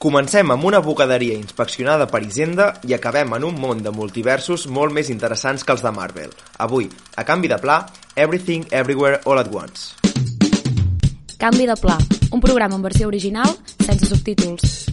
Comencem 0.00 0.48
amb 0.48 0.64
una 0.64 0.78
bucaderia 0.80 1.34
inspeccionada 1.36 2.06
per 2.08 2.22
Hisenda 2.24 2.70
i 2.88 2.94
acabem 2.96 3.34
en 3.36 3.44
un 3.44 3.58
món 3.60 3.82
de 3.84 3.90
multiversos 3.92 4.62
molt 4.64 4.96
més 4.96 5.10
interessants 5.12 5.60
que 5.60 5.74
els 5.76 5.84
de 5.84 5.92
Marvel. 5.92 6.32
Avui, 6.56 6.88
a 7.20 7.24
canvi 7.28 7.50
de 7.52 7.58
pla, 7.60 7.82
Everything 8.16 8.64
Everywhere 8.70 9.20
All 9.26 9.42
at 9.42 9.52
Once. 9.52 9.92
Canvi 11.36 11.68
de 11.68 11.76
pla, 11.76 11.98
un 12.32 12.40
programa 12.40 12.80
en 12.80 12.88
versió 12.88 13.12
original 13.12 13.52
sense 13.76 14.08
subtítols. 14.08 14.89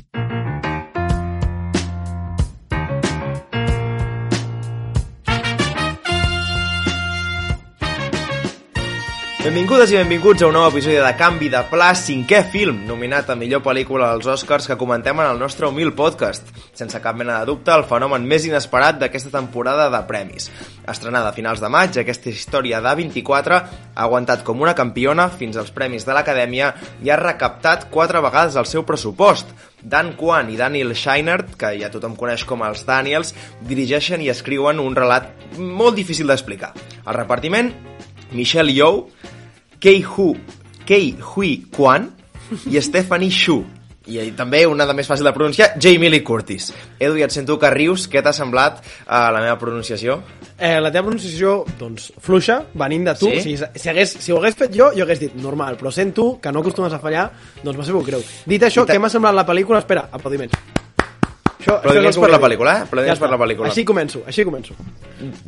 Benvingudes 9.47 9.93
i 9.93 9.95
benvinguts 9.95 10.43
a 10.43 10.47
un 10.49 10.57
nou 10.57 10.65
episodi 10.67 10.97
de 10.99 11.09
Canvi 11.15 11.47
de 11.47 11.61
Pla, 11.69 11.93
cinquè 11.95 12.41
film, 12.51 12.81
nominat 12.83 13.29
a 13.31 13.35
millor 13.39 13.61
pel·lícula 13.63 14.09
als 14.11 14.25
Oscars 14.27 14.65
que 14.67 14.75
comentem 14.75 15.21
en 15.23 15.29
el 15.29 15.37
nostre 15.39 15.69
humil 15.69 15.93
podcast. 15.95 16.49
Sense 16.75 16.99
cap 16.99 17.15
mena 17.15 17.37
de 17.39 17.47
dubte, 17.47 17.71
el 17.71 17.85
fenomen 17.87 18.25
més 18.27 18.43
inesperat 18.43 18.97
d'aquesta 18.99 19.31
temporada 19.31 19.85
de 19.93 20.01
premis. 20.09 20.49
Estrenada 20.83 21.29
a 21.31 21.35
finals 21.37 21.63
de 21.63 21.69
maig, 21.71 21.95
aquesta 21.95 22.27
història 22.27 22.81
d'A24 22.83 23.61
ha 23.61 24.03
aguantat 24.03 24.43
com 24.43 24.65
una 24.65 24.73
campiona 24.75 25.29
fins 25.31 25.55
als 25.55 25.71
premis 25.71 26.03
de 26.03 26.17
l'Acadèmia 26.17 26.73
i 27.07 27.07
ha 27.07 27.19
recaptat 27.21 27.87
quatre 27.93 28.19
vegades 28.27 28.59
el 28.59 28.67
seu 28.67 28.83
pressupost. 28.83 29.55
Dan 29.79 30.17
Kwan 30.19 30.51
i 30.51 30.59
Daniel 30.59 30.91
Scheinert, 30.91 31.55
que 31.55 31.71
ja 31.79 31.93
tothom 31.93 32.19
coneix 32.19 32.43
com 32.43 32.67
els 32.67 32.83
Daniels, 32.83 33.31
dirigeixen 33.63 34.27
i 34.27 34.27
escriuen 34.35 34.83
un 34.83 34.99
relat 34.99 35.31
molt 35.55 35.95
difícil 35.95 36.27
d'explicar. 36.27 36.73
El 37.07 37.15
repartiment, 37.15 37.71
Michelle 38.35 38.75
Yeoh, 38.75 39.05
Kei 39.79 40.01
Hu, 40.01 40.31
Kei 40.85 41.15
Hui 41.21 41.67
Kwan 41.73 42.09
i 42.65 42.81
Stephanie 42.81 43.31
Shu. 43.31 43.59
I 44.07 44.21
eh, 44.21 44.29
també, 44.31 44.61
una 44.65 44.85
de 44.87 44.93
més 44.95 45.07
fàcil 45.09 45.27
de 45.27 45.33
pronunciar, 45.35 45.73
Jamie 45.83 46.09
Lee 46.09 46.23
Curtis. 46.23 46.69
Edu, 46.95 47.17
ja 47.19 47.27
et 47.27 47.35
sento 47.35 47.57
que 47.59 47.69
rius. 47.73 48.07
Què 48.07 48.23
t'ha 48.23 48.31
semblat 48.33 48.79
eh, 48.79 49.11
la 49.11 49.43
meva 49.43 49.57
pronunciació? 49.59 50.21
Eh, 50.55 50.77
la 50.79 50.89
teva 50.93 51.09
pronunciació, 51.09 51.59
doncs, 51.77 52.09
fluixa, 52.23 52.61
venint 52.79 53.11
de 53.11 53.17
tu. 53.19 53.27
Sí? 53.27 53.37
O 53.37 53.43
sigui, 53.43 53.69
si, 53.75 53.91
hagués, 53.91 54.15
si 54.23 54.33
ho 54.33 54.39
hagués 54.39 54.57
fet 54.63 54.73
jo, 54.79 54.89
jo 54.95 55.05
hagués 55.05 55.21
dit 55.27 55.37
normal, 55.43 55.77
però 55.77 55.91
sent 55.93 56.15
tu, 56.15 56.29
que 56.41 56.55
no 56.55 56.63
acostumes 56.63 56.95
a 56.95 57.03
fallar, 57.03 57.29
doncs 57.61 57.77
m'ha 57.77 57.91
sabut 57.91 58.07
greu. 58.07 58.23
Dit 58.47 58.65
això, 58.65 58.87
I 58.87 58.95
què 58.95 59.01
m'ha 59.03 59.11
semblat 59.11 59.35
la 59.35 59.45
pel·lícula? 59.45 59.83
Espera, 59.83 60.07
aplaudiments. 60.15 60.86
Això, 61.57 61.79
Aplaudiments 61.79 62.13
això 62.13 62.21
és 62.21 62.25
per 62.25 62.29
la 62.31 62.39
pel·lícula, 62.41 62.73
eh? 62.73 62.85
Aplaudiments 62.85 63.19
Ja 63.19 63.25
per 63.25 63.31
la 63.33 63.39
pel·lícula. 63.41 63.71
Així 63.71 63.83
començo, 63.85 64.21
així 64.29 64.45
començo. 64.45 64.75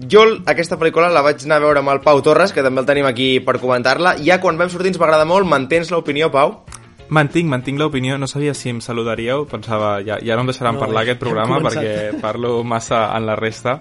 Jo 0.10 0.24
aquesta 0.50 0.80
pel·lícula 0.82 1.12
la 1.14 1.22
vaig 1.22 1.46
anar 1.46 1.60
a 1.60 1.66
veure 1.68 1.84
amb 1.84 1.94
el 1.94 2.02
Pau 2.02 2.22
Torres, 2.26 2.54
que 2.56 2.66
també 2.66 2.82
el 2.82 2.90
tenim 2.90 3.06
aquí 3.06 3.30
per 3.46 3.60
comentar-la. 3.62 4.16
Ja 4.26 4.40
quan 4.42 4.58
vam 4.58 4.72
sortir 4.74 4.90
ens 4.94 5.00
va 5.02 5.06
agradar 5.06 5.30
molt. 5.30 5.46
Mantens 5.50 5.94
l'opinió, 5.94 6.32
Pau? 6.34 6.64
Mantinc, 7.10 7.50
mantinc 7.50 7.80
l'opinió. 7.82 8.18
No 8.18 8.28
sabia 8.28 8.54
si 8.54 8.70
em 8.70 8.82
saludaríeu. 8.82 9.46
Pensava, 9.50 10.00
ja, 10.06 10.20
ja 10.22 10.36
no 10.38 10.46
em 10.46 10.52
deixaran 10.52 10.78
No, 10.78 10.82
parlar 10.82 11.04
ja 11.04 11.12
aquest 11.12 11.22
programa 11.22 11.62
perquè 11.66 12.20
parlo 12.22 12.64
massa 12.64 13.08
en 13.18 13.26
la 13.30 13.38
resta. 13.38 13.80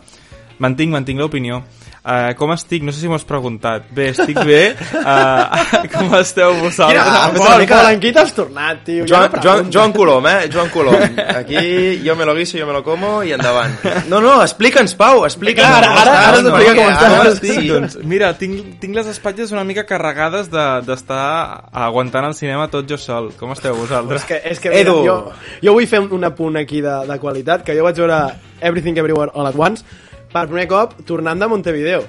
Mantinc, 0.59 0.93
mantinc 0.93 1.21
l'opinió. 1.21 1.63
Uh, 2.09 2.33
com 2.39 2.49
estic? 2.55 2.81
No 2.87 2.93
sé 2.95 3.03
si 3.03 3.09
m'ho 3.11 3.19
has 3.19 3.25
preguntat. 3.29 3.91
Bé, 3.93 4.07
estic 4.15 4.39
bé. 4.49 4.61
Uh, 4.97 5.83
com 5.93 6.15
esteu 6.17 6.55
vosaltres? 6.57 7.03
Quina- 7.05 7.19
Ah, 7.19 7.33
una 7.37 7.59
mica- 7.61 7.99
qui 8.01 8.13
t'has 8.17 8.31
tornat, 8.33 8.79
tio? 8.87 9.05
Ja 9.05 9.27
Joan, 9.27 9.33
no 9.35 9.43
Joan. 9.45 9.71
Joan 9.75 9.93
Colom, 9.93 10.27
eh? 10.31 10.49
Joan 10.51 10.71
Colom. 10.73 11.03
Aquí 11.41 12.01
jo 12.07 12.17
me 12.17 12.25
lo 12.25 12.35
guiso, 12.35 12.57
jo 12.57 12.67
me 12.67 12.73
lo 12.73 12.83
como 12.83 13.23
i 13.23 13.33
endavant. 13.37 13.77
No, 14.09 14.23
no, 14.25 14.39
explica'ns, 14.43 14.95
Pau, 14.97 15.27
explica'ns. 15.29 15.69
Ara, 15.69 15.91
com 15.91 15.99
ara, 16.01 16.15
estàs, 16.15 16.29
ara 16.31 16.41
no? 16.41 16.49
t'explico 16.49 16.75
com 16.81 16.89
Ara 16.89 17.13
estàs. 17.19 17.33
estic, 17.35 17.61
Sí, 17.61 17.69
doncs, 17.69 17.99
mira, 18.09 18.33
tinc, 18.41 18.79
tinc 18.81 18.97
les 18.97 19.07
espatlles 19.13 19.53
una 19.53 19.65
mica 19.69 19.85
carregades 19.85 20.49
de- 20.51 20.67
d'estar 20.89 21.69
aguantant 21.73 22.25
el 22.33 22.35
cinema 22.41 22.71
tot 22.73 22.89
jo 22.89 22.97
sol. 22.97 23.33
Com 23.39 23.53
esteu 23.53 23.77
vosaltres? 23.77 24.23
És 24.23 24.29
que, 24.33 24.41
és 24.55 24.61
que 24.65 24.73
Edu. 24.81 25.01
mira, 25.03 25.13
jo, 25.13 25.33
jo 25.69 25.73
vull 25.77 25.87
fer 25.87 26.01
un 26.09 26.25
apunt 26.25 26.57
aquí 26.57 26.81
de, 26.81 26.97
de 27.05 27.19
qualitat, 27.21 27.63
que 27.69 27.77
jo 27.77 27.85
vaig 27.85 28.01
veure 28.01 28.23
Everything 28.61 28.97
Everywhere 28.97 29.31
All 29.35 29.47
at 29.53 29.55
Once 29.61 29.85
per 30.33 30.47
primer 30.47 30.69
cop 30.71 30.97
tornant 31.09 31.41
de 31.41 31.49
Montevideo. 31.51 32.07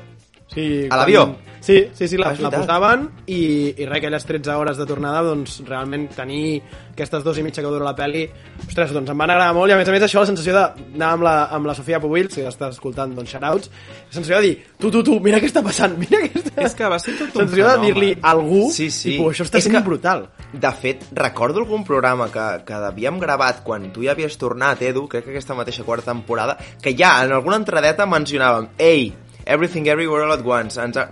Sigui, 0.49 0.87
A 0.89 0.97
l'avió? 0.97 1.27
Sí, 1.61 1.89
sí, 1.93 2.07
sí, 2.07 2.15
la, 2.17 2.29
Ah, 2.29 2.35
la 2.39 2.49
posaven 2.49 3.01
i, 3.27 3.75
i 3.75 3.85
res, 3.85 3.97
aquelles 3.97 4.23
13 4.25 4.53
hores 4.55 4.77
de 4.79 4.85
tornada, 4.87 5.19
doncs 5.27 5.57
realment 5.67 6.05
tenir 6.15 6.61
aquestes 6.93 7.21
dues 7.25 7.37
i 7.37 7.43
mitja 7.43 7.61
que 7.61 7.67
dura 7.67 7.83
la 7.83 7.91
pel·li, 7.97 8.21
ostres, 8.65 8.93
doncs 8.95 9.11
em 9.11 9.19
van 9.19 9.33
agradar 9.33 9.53
molt 9.57 9.69
i 9.69 9.75
a 9.75 9.77
més 9.77 9.91
a 9.91 9.91
més 9.91 10.05
això, 10.07 10.23
la 10.23 10.29
sensació 10.29 10.53
d'anar 10.55 11.09
amb 11.17 11.25
la, 11.27 11.33
amb 11.57 11.67
la 11.67 11.75
Sofia 11.75 11.99
Pubill, 11.99 12.31
si 12.31 12.41
l'estàs 12.45 12.77
escoltant, 12.79 13.11
doncs 13.13 13.35
shoutouts, 13.35 13.69
la 14.07 14.15
sensació 14.15 14.39
de 14.39 14.47
dir, 14.47 14.55
tu, 14.79 14.89
tu, 14.89 15.03
tu, 15.03 15.19
mira 15.19 15.41
què 15.43 15.51
està 15.51 15.61
passant, 15.61 15.99
mira 15.99 16.23
què 16.23 16.31
està... 16.39 16.55
És 16.63 16.79
que 16.79 16.87
va 16.95 16.97
ser 17.03 17.17
tot 17.19 17.35
un 17.35 17.43
sensació 17.43 17.67
de 17.75 17.77
dir-li 17.85 18.11
a 18.21 18.31
algú, 18.31 18.69
Sí, 18.71 18.87
sí. 18.89 19.17
tipus, 19.17 19.35
això 19.35 19.49
està 19.51 19.59
És 19.59 19.67
sent 19.67 19.75
que- 19.75 19.83
brutal. 19.85 20.29
De 20.53 20.71
fet, 20.79 21.03
recordo 21.11 21.59
algun 21.59 21.83
programa 21.83 22.31
que, 22.31 22.47
que 22.65 22.73
havíem 22.87 23.19
gravat 23.19 23.61
quan 23.67 23.91
tu 23.91 24.07
ja 24.07 24.15
havies 24.15 24.39
tornat, 24.39 24.81
Edu, 24.81 25.09
crec 25.11 25.27
que 25.27 25.35
aquesta 25.35 25.59
mateixa 25.59 25.83
quarta 25.83 26.13
temporada, 26.13 26.55
que 26.81 26.95
ja 26.97 27.17
en 27.27 27.35
alguna 27.35 27.59
entradeta 27.59 28.07
mencionàvem 28.07 28.71
Ei, 28.79 29.11
Everything 29.49 29.89
Everywhere 29.89 30.27
All 30.27 30.35
at 30.37 30.45
Once. 30.45 30.77
Ens 30.81 30.99
ha... 31.01 31.09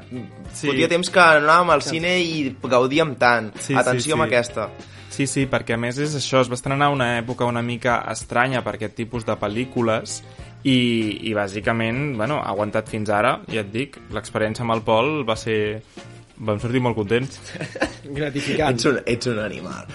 Sí. 0.53 0.69
Fotia 0.69 0.87
temps 0.89 1.09
que 1.13 1.23
anàvem 1.41 1.73
al 1.73 1.83
cine 1.85 2.17
i 2.21 2.45
gaudíem 2.63 3.17
tant. 3.19 3.51
Sí, 3.57 3.73
sí, 3.73 3.79
Atenció 3.81 4.13
sí. 4.13 4.15
amb 4.15 4.27
aquesta. 4.29 4.69
Sí, 5.17 5.25
sí, 5.25 5.47
perquè 5.49 5.73
a 5.73 5.79
més 5.81 5.97
és 5.97 6.13
això, 6.13 6.43
es 6.43 6.49
va 6.51 6.57
estrenar 6.57 6.91
una 6.93 7.15
època 7.17 7.47
una 7.49 7.63
mica 7.65 8.03
estranya 8.11 8.61
per 8.61 8.75
aquest 8.77 8.93
tipus 8.99 9.25
de 9.25 9.33
pel·lícules 9.41 10.19
i, 10.61 10.77
i 11.29 11.33
bàsicament, 11.33 12.11
bueno, 12.19 12.37
ha 12.37 12.51
aguantat 12.51 12.91
fins 12.91 13.09
ara, 13.09 13.39
ja 13.49 13.63
et 13.63 13.71
dic, 13.73 13.97
l'experiència 14.13 14.65
amb 14.65 14.77
el 14.77 14.85
Pol 14.85 15.23
va 15.27 15.37
ser... 15.39 15.57
Vam 16.37 16.59
sortir 16.61 16.77
molt 16.85 16.93
contents. 16.93 17.39
Gratificant. 18.19 18.75
Ets 18.77 18.85
un, 18.85 18.99
ets 19.09 19.29
un 19.31 19.39
animal. 19.41 19.87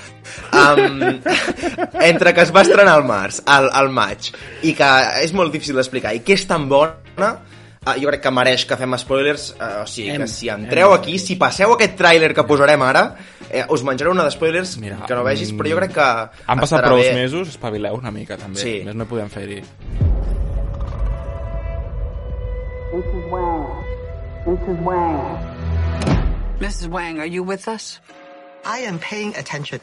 Um, 0.51 1.21
entre 2.11 2.33
que 2.35 2.43
es 2.43 2.51
va 2.51 2.65
estrenar 2.67 2.97
al 2.99 3.07
març, 3.07 3.39
al, 3.47 3.69
al 3.79 3.93
maig, 3.95 4.33
i 4.67 4.73
que 4.75 4.89
és 5.23 5.31
molt 5.39 5.55
difícil 5.55 5.79
d'explicar, 5.79 6.17
i 6.19 6.25
que 6.27 6.35
és 6.35 6.49
tan 6.51 6.67
bona, 6.73 7.31
uh, 7.87 7.95
jo 8.01 8.09
crec 8.09 8.23
que 8.23 8.31
mereix 8.31 8.65
que 8.69 8.77
fem 8.79 8.97
spoilers, 8.99 9.51
uh, 9.59 9.83
o 9.83 9.87
sigui, 9.87 10.11
Hem, 10.15 10.23
que 10.23 10.29
si 10.31 10.49
hem 10.49 10.65
entreu 10.65 10.93
de 10.93 10.99
aquí, 11.01 11.19
si 11.19 11.37
passeu 11.41 11.73
aquest 11.75 11.97
tràiler 11.99 12.33
que 12.35 12.45
posarem 12.49 12.83
ara, 12.83 13.05
eh, 13.51 13.65
us 13.69 13.83
menjareu 13.83 14.13
una 14.13 14.25
de 14.25 14.31
spoilers 14.35 14.77
Mira, 14.79 15.01
que 15.07 15.15
no 15.15 15.25
vegis, 15.27 15.53
però 15.53 15.71
jo 15.75 15.77
crec 15.83 15.93
que 15.99 16.09
Han 16.47 16.63
passat 16.63 16.85
prou 16.85 16.99
bé. 16.99 17.13
mesos, 17.15 17.49
espavileu 17.49 17.95
una 17.99 18.11
mica 18.11 18.37
també. 18.37 18.61
Sí. 18.61 18.81
Més 18.85 18.95
no 18.95 19.07
podem 19.07 19.29
fer-hi. 19.31 19.63
Mrs. 22.93 23.31
Wang. 23.31 23.67
Mrs. 24.47 24.83
Wang. 24.85 25.39
Mrs. 26.61 26.89
Wang, 26.89 27.19
are 27.21 27.27
you 27.27 27.43
with 27.43 27.67
us? 27.67 28.01
I 28.65 28.81
am 28.81 28.99
paying 28.99 29.35
attention. 29.37 29.81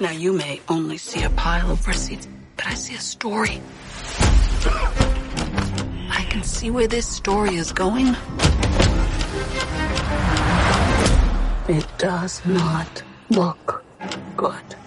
Now, 0.00 0.10
you 0.10 0.32
may 0.32 0.60
only 0.68 0.98
see 0.98 1.22
a 1.22 1.30
pile 1.30 1.70
of 1.70 1.86
receipts, 1.86 2.26
but 2.56 2.66
I 2.66 2.74
see 2.74 2.94
a 2.94 3.00
story. 3.00 3.60
I 6.10 6.24
can 6.28 6.42
see 6.42 6.70
where 6.70 6.88
this 6.88 7.06
story 7.06 7.56
is 7.56 7.72
going. 7.72 8.16
It 11.68 11.86
does 11.98 12.44
not 12.44 13.02
look 13.30 13.84
good. 14.36 14.83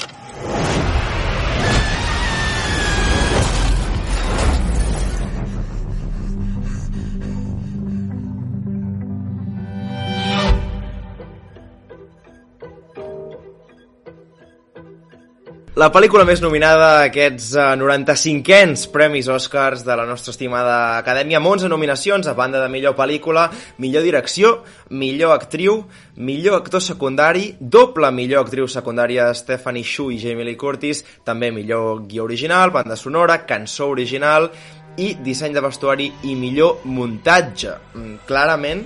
La 15.77 15.91
pel·lícula 15.93 16.23
més 16.25 16.39
nominada 16.41 16.85
a 16.89 17.01
aquests 17.05 17.51
uh, 17.53 17.75
95ens 17.77 18.87
Premis 18.89 19.27
Oscars 19.29 19.83
de 19.85 19.93
la 19.93 20.07
nostra 20.09 20.31
estimada 20.33 20.77
Acadèmia, 20.97 21.37
amb 21.37 21.51
11 21.51 21.69
nominacions, 21.69 22.25
a 22.25 22.33
banda 22.33 22.63
de 22.63 22.69
millor 22.73 22.95
pel·lícula, 22.97 23.43
millor 23.77 24.01
direcció, 24.01 24.55
millor 24.89 25.35
actriu, 25.35 25.83
millor 26.17 26.57
actor 26.63 26.81
secundari, 26.81 27.51
doble 27.59 28.09
millor 28.09 28.47
actriu 28.47 28.65
secundària 28.65 29.27
Stephanie 29.37 29.85
Shu 29.85 30.07
i 30.15 30.17
Jamie 30.17 30.47
Lee 30.47 30.57
Curtis, 30.57 31.03
també 31.21 31.51
millor 31.53 32.07
guió 32.09 32.25
original, 32.25 32.73
banda 32.73 32.97
sonora, 32.97 33.43
cançó 33.45 33.91
original 33.93 34.49
i 34.97 35.11
disseny 35.21 35.53
de 35.53 35.61
vestuari 35.61 36.07
i 36.25 36.33
millor 36.33 36.87
muntatge. 36.89 37.75
Mm, 37.93 38.23
Clarament, 38.25 38.81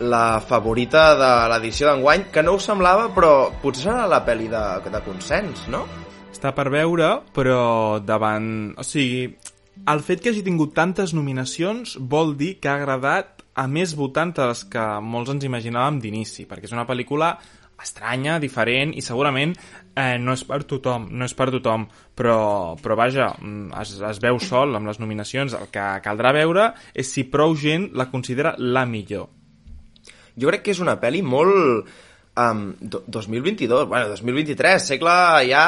la 0.00 0.40
favorita 0.40 1.10
de 1.12 1.34
l'edició 1.52 1.90
d'enguany, 1.90 2.30
que 2.32 2.40
no 2.40 2.56
ho 2.56 2.68
semblava, 2.70 3.10
però 3.12 3.50
potser 3.60 3.90
serà 3.90 4.08
la 4.08 4.24
pel·li 4.24 4.48
de, 4.48 4.64
de 4.88 5.04
consens, 5.04 5.68
no? 5.68 5.84
Està 6.42 6.50
per 6.58 6.72
veure, 6.74 7.08
però 7.30 8.00
davant... 8.02 8.72
O 8.74 8.82
sigui, 8.82 9.28
el 9.92 10.00
fet 10.02 10.24
que 10.24 10.32
hagi 10.32 10.40
tingut 10.42 10.72
tantes 10.74 11.12
nominacions 11.14 11.92
vol 12.14 12.32
dir 12.40 12.56
que 12.58 12.66
ha 12.66 12.80
agradat 12.80 13.44
a 13.54 13.68
més 13.70 13.92
votants 13.94 14.34
de 14.40 14.48
les 14.50 14.64
que 14.72 14.86
molts 15.06 15.30
ens 15.30 15.46
imaginàvem 15.46 16.00
d'inici, 16.02 16.48
perquè 16.50 16.66
és 16.66 16.74
una 16.74 16.82
pel·lícula 16.88 17.30
estranya, 17.78 18.40
diferent 18.42 18.90
i 18.90 19.06
segurament 19.06 19.54
eh, 19.54 20.18
no 20.18 20.34
és 20.34 20.42
per 20.48 20.64
tothom, 20.66 21.06
no 21.14 21.30
és 21.30 21.38
per 21.38 21.52
tothom, 21.54 21.86
però, 22.18 22.40
però 22.82 22.98
vaja, 22.98 23.30
mm, 23.38 23.70
es, 23.78 23.94
es 24.10 24.22
veu 24.26 24.42
sol 24.42 24.74
amb 24.74 24.90
les 24.90 24.98
nominacions. 24.98 25.54
El 25.54 25.70
que 25.70 25.88
caldrà 26.02 26.34
veure 26.34 26.72
és 26.90 27.06
si 27.06 27.30
prou 27.30 27.54
gent 27.54 27.92
la 27.94 28.10
considera 28.10 28.56
la 28.58 28.82
millor. 28.82 29.30
Jo 30.34 30.50
crec 30.50 30.66
que 30.66 30.74
és 30.74 30.82
una 30.82 30.98
pel·li 30.98 31.22
molt 31.22 31.86
um, 32.36 32.74
do, 32.80 33.02
2022, 33.06 33.86
bueno, 33.88 34.08
2023, 34.08 34.86
segle 34.94 35.16
ja 35.50 35.64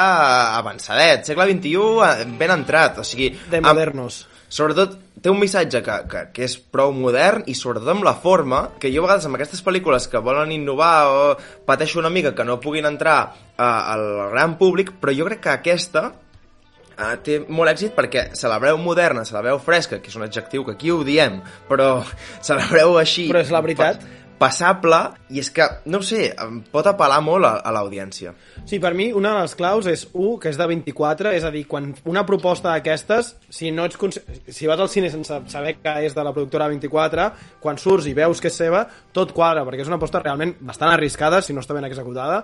avançadet, 0.57 1.25
segle 1.27 1.47
XXI 1.51 1.75
eh, 2.05 2.25
ben 2.39 2.51
entrat, 2.55 2.99
o 2.99 3.03
sigui... 3.07 3.31
De 3.51 3.61
modernos. 3.61 4.25
sobretot 4.55 4.93
té 5.25 5.31
un 5.33 5.39
missatge 5.41 5.81
que, 5.83 5.95
que, 6.09 6.19
que 6.35 6.43
és 6.45 6.53
prou 6.71 6.91
modern 6.93 7.47
i 7.49 7.55
sobretot 7.57 7.89
amb 7.95 8.05
la 8.05 8.13
forma, 8.21 8.59
que 8.79 8.91
jo 8.93 9.01
a 9.01 9.07
vegades 9.07 9.25
amb 9.25 9.39
aquestes 9.39 9.63
pel·lícules 9.65 10.05
que 10.11 10.21
volen 10.21 10.51
innovar 10.53 10.93
o 11.09 11.23
pateixo 11.65 11.97
una 11.99 12.11
mica 12.13 12.35
que 12.37 12.45
no 12.45 12.59
puguin 12.61 12.85
entrar 12.85 13.33
uh, 13.33 13.63
al 13.65 14.05
gran 14.35 14.53
públic, 14.59 14.93
però 15.01 15.15
jo 15.17 15.25
crec 15.25 15.41
que 15.47 15.55
aquesta 15.55 16.03
uh, 16.11 17.15
té 17.25 17.39
molt 17.49 17.73
èxit 17.73 17.95
perquè 17.97 18.27
se 18.37 18.51
la 18.51 18.59
veu 18.61 18.77
moderna, 18.77 19.25
se 19.25 19.33
la 19.33 19.41
veu 19.45 19.57
fresca, 19.59 19.97
que 19.97 20.13
és 20.13 20.19
un 20.19 20.27
adjectiu 20.27 20.63
que 20.67 20.77
aquí 20.77 20.93
ho 20.93 21.01
diem, 21.07 21.41
però 21.67 22.03
se 22.45 22.53
la 22.53 22.69
veu 22.69 22.99
així... 23.01 23.25
Però 23.33 23.41
és 23.41 23.51
la 23.53 23.63
veritat. 23.65 24.05
pa- 24.05 24.21
passable, 24.39 24.99
i 25.31 25.39
és 25.41 25.49
que, 25.53 25.65
no 25.91 26.01
ho 26.01 26.05
sé, 26.05 26.27
em 26.41 26.59
pot 26.71 26.87
apel·lar 26.89 27.21
molt 27.23 27.47
a, 27.47 27.53
a 27.63 27.71
l'audiència. 27.75 28.33
Sí, 28.67 28.79
per 28.83 28.91
mi 28.97 29.07
una 29.15 29.33
de 29.35 29.43
les 29.45 29.55
claus 29.57 29.87
és, 29.91 30.05
un, 30.13 30.35
que 30.41 30.51
és 30.51 30.59
de 30.59 30.67
24, 30.69 31.31
és 31.37 31.45
a 31.47 31.51
dir, 31.53 31.63
quan 31.71 31.91
una 32.09 32.25
proposta 32.27 32.73
d'aquestes, 32.73 33.33
si 33.53 33.71
no 33.75 33.87
ets 33.87 33.99
consci... 34.01 34.21
si 34.51 34.67
vas 34.69 34.81
al 34.83 34.91
cine 34.91 35.11
sense 35.13 35.39
saber 35.51 35.77
que 35.79 35.95
és 36.07 36.17
de 36.17 36.25
la 36.25 36.33
productora 36.35 36.67
24, 36.73 37.29
quan 37.63 37.79
surts 37.81 38.09
i 38.11 38.15
veus 38.17 38.43
que 38.43 38.51
és 38.51 38.59
seva, 38.65 38.85
tot 39.15 39.31
quadra, 39.35 39.63
perquè 39.67 39.85
és 39.85 39.91
una 39.91 39.99
aposta 40.01 40.23
realment 40.23 40.55
bastant 40.59 40.91
arriscada, 40.91 41.41
si 41.41 41.55
no 41.55 41.63
està 41.63 41.77
ben 41.77 41.87
executada. 41.87 42.43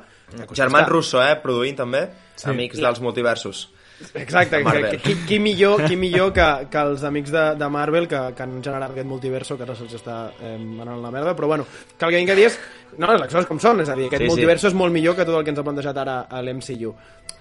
Germán 0.55 0.87
Russo, 0.89 1.21
eh, 1.23 1.35
produint 1.43 1.83
també, 1.83 2.07
sí. 2.35 2.49
amics 2.51 2.81
dels 2.81 3.03
multiversos. 3.03 3.67
Exacte, 4.15 4.63
que, 4.63 4.81
que, 4.81 4.97
qui, 5.03 5.15
qui 5.27 5.39
millor, 5.39 5.83
qui 5.87 5.97
millor 5.99 6.31
que, 6.35 6.47
que 6.71 6.83
els 6.83 7.03
amics 7.07 7.31
de, 7.33 7.43
de 7.59 7.69
Marvel 7.71 8.07
que, 8.11 8.21
que 8.37 8.45
han 8.45 8.57
generat 8.63 8.91
aquest 8.91 9.07
multiverso 9.09 9.57
que 9.59 9.67
ara 9.67 9.75
se'ls 9.77 9.95
està 9.99 10.17
eh, 10.39 10.55
anant 10.57 11.01
la 11.03 11.13
merda, 11.13 11.35
però 11.37 11.51
bueno, 11.51 11.67
que 11.97 12.07
el 12.07 12.11
que 12.11 12.23
vinc 12.23 12.33
a 12.33 12.39
dir 12.39 12.49
és 12.49 12.57
no, 12.97 13.11
les 13.13 13.29
coses 13.31 13.47
com 13.49 13.61
són, 13.63 13.83
és 13.85 13.91
a 13.91 13.95
dir, 13.97 14.09
aquest 14.09 14.21
Sí, 14.21 14.25
sí. 14.25 14.29
sí, 14.29 14.35
multiverso 14.35 14.71
és 14.71 14.77
molt 14.77 14.93
millor 14.93 15.15
que 15.17 15.27
tot 15.27 15.37
el 15.37 15.45
que 15.45 15.53
ens 15.53 15.61
ha 15.61 15.67
plantejat 15.67 16.01
ara 16.03 16.17
a 16.27 16.41
l'MCU. 16.43 16.91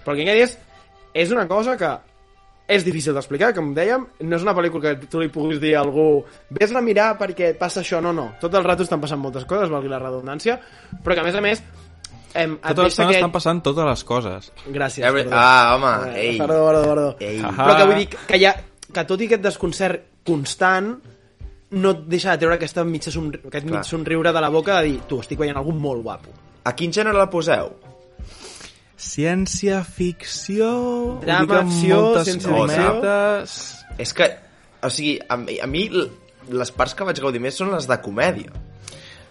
Però 0.05 0.13
el 0.13 0.15
que 0.15 0.23
vinc 0.23 0.33
a 0.33 0.37
dir 0.39 0.47
és, 0.47 0.55
és 1.25 1.35
una 1.35 1.47
cosa 1.49 1.75
que 1.79 1.91
és 2.71 2.85
difícil 2.87 3.15
d'explicar, 3.17 3.51
com 3.55 3.73
dèiem, 3.75 4.05
no 4.23 4.37
és 4.37 4.45
una 4.45 4.53
pel·lícula 4.55 4.93
que 4.93 5.09
tu 5.11 5.19
li 5.19 5.27
puguis 5.33 5.59
dir 5.59 5.73
a 5.75 5.81
algú 5.81 6.23
vés-la 6.55 6.79
a 6.79 6.85
mirar 6.85 7.09
perquè 7.19 7.51
passa 7.59 7.81
això, 7.81 7.99
no, 8.03 8.13
no. 8.15 8.29
Tot 8.39 8.55
el 8.55 8.63
rato 8.63 8.85
estan 8.87 9.01
passant 9.03 9.19
moltes 9.19 9.43
coses, 9.49 9.71
valgui 9.71 9.91
la 9.91 9.99
redundància, 9.99 10.55
però 11.03 11.17
que 11.17 11.25
a 11.25 11.27
més 11.27 11.35
a 11.35 11.43
més 11.43 11.63
em, 12.33 12.53
et 12.55 12.61
Tota 12.67 12.83
l'estona 12.83 13.07
aquest- 13.09 13.19
estan 13.21 13.31
passant 13.31 13.61
totes 13.63 13.85
les 13.85 14.03
coses. 14.03 14.51
Gràcies. 14.67 15.05
Every... 15.07 15.23
perdó. 15.23 15.37
Ah, 15.39 15.75
home, 15.75 15.93
Eh, 16.15 16.29
ei. 16.31 16.37
Perdó, 16.39 16.59
perdó, 16.67 16.83
perdó. 16.89 17.15
Ei. 17.19 17.41
Però 17.41 17.77
que 17.77 17.85
vull 17.89 17.95
dir 18.01 18.07
que, 18.09 18.37
hi 18.37 18.45
ha, 18.45 18.55
que 18.93 19.03
tot 19.05 19.21
i 19.21 19.25
aquest 19.29 19.41
desconcert 19.43 20.07
constant 20.27 20.93
no 21.71 21.91
et 21.95 22.01
deixa 22.11 22.31
de 22.33 22.37
treure 22.43 22.55
aquesta 22.59 22.83
mitja 22.83 23.11
somri 23.11 23.39
aquest 23.47 23.63
Clar. 23.65 23.77
mig 23.79 23.87
somriure 23.87 24.31
de 24.35 24.41
la 24.43 24.49
boca 24.49 24.79
de 24.81 24.89
dir, 24.89 24.99
tu, 25.07 25.19
estic 25.23 25.39
veient 25.39 25.55
algú 25.57 25.71
molt 25.71 26.03
guapo. 26.03 26.29
A 26.67 26.73
quin 26.75 26.91
gènere 26.91 27.15
la 27.17 27.29
poseu? 27.31 27.71
Ciència-ficció... 29.01 30.67
Drama, 31.21 31.41
ho 31.41 31.45
dic 31.45 31.55
amb 31.57 31.69
acció, 31.71 32.01
moltes 32.01 32.27
ciència-ficció. 32.27 32.87
cometes. 33.01 33.55
És 34.01 34.13
que, 34.13 34.27
o 34.83 34.89
sigui, 34.93 35.15
a, 35.27 35.37
mi- 35.37 35.59
a 35.63 35.67
mi 35.69 35.85
les 36.51 36.71
parts 36.75 36.93
que 36.97 37.05
vaig 37.07 37.19
gaudir 37.23 37.41
més 37.43 37.57
són 37.57 37.71
les 37.73 37.87
de 37.89 37.97
comèdia. 38.03 38.51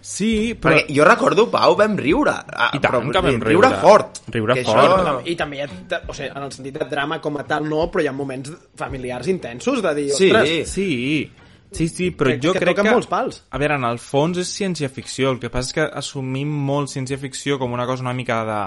Sí, 0.01 0.55
però... 0.59 0.73
Perquè 0.75 0.95
jo 0.97 1.05
recordo, 1.05 1.45
Pau, 1.51 1.75
vam 1.77 1.95
riure. 1.97 2.31
Ah, 2.49 2.71
I 2.73 2.79
tant 2.79 2.89
però 2.89 3.01
que 3.11 3.21
vam 3.21 3.41
riure. 3.41 3.67
riure. 3.69 3.69
fort. 3.81 4.21
Riure 4.33 4.55
que 4.57 4.63
fort. 4.65 4.95
Això... 4.97 5.21
I 5.29 5.35
també 5.37 5.57
hi 5.57 5.61
ha, 5.61 5.69
o 6.07 6.13
sigui, 6.17 6.29
en 6.33 6.43
el 6.47 6.51
sentit 6.51 6.79
de 6.79 6.87
drama 6.89 7.19
com 7.21 7.37
a 7.37 7.45
tal 7.45 7.69
no, 7.69 7.85
però 7.93 8.01
hi 8.03 8.07
ha 8.09 8.15
moments 8.17 8.51
familiars 8.75 9.27
intensos 9.29 9.81
de 9.85 9.93
dir, 9.95 10.09
Sí. 10.17 10.31
ostres, 10.31 10.69
Sí, 10.71 11.31
sí, 11.71 11.87
sí, 11.87 12.09
però 12.11 12.33
Que- 12.33 12.39
jo 12.43 12.51
que 12.51 12.59
crec 12.65 12.81
que... 12.81 12.91
molts 12.91 13.07
pals. 13.07 13.43
A 13.51 13.57
veure, 13.61 13.75
en 13.79 13.85
el 13.85 13.99
fons 13.99 14.37
és 14.41 14.49
ciència-ficció, 14.59 15.29
el 15.31 15.39
que 15.39 15.49
passa 15.49 15.69
és 15.69 15.73
que 15.77 15.85
assumim 16.01 16.49
molt 16.49 16.89
ciència-ficció 16.89 17.57
com 17.61 17.71
una 17.71 17.85
cosa 17.85 18.01
una 18.03 18.13
mica 18.13 18.41
de 18.43 18.59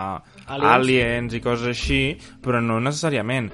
Aliens. 0.47 0.73
aliens 0.73 1.35
i 1.35 1.41
coses 1.41 1.67
així, 1.75 2.17
però 2.41 2.63
no 2.63 2.79
necessàriament. 2.81 3.51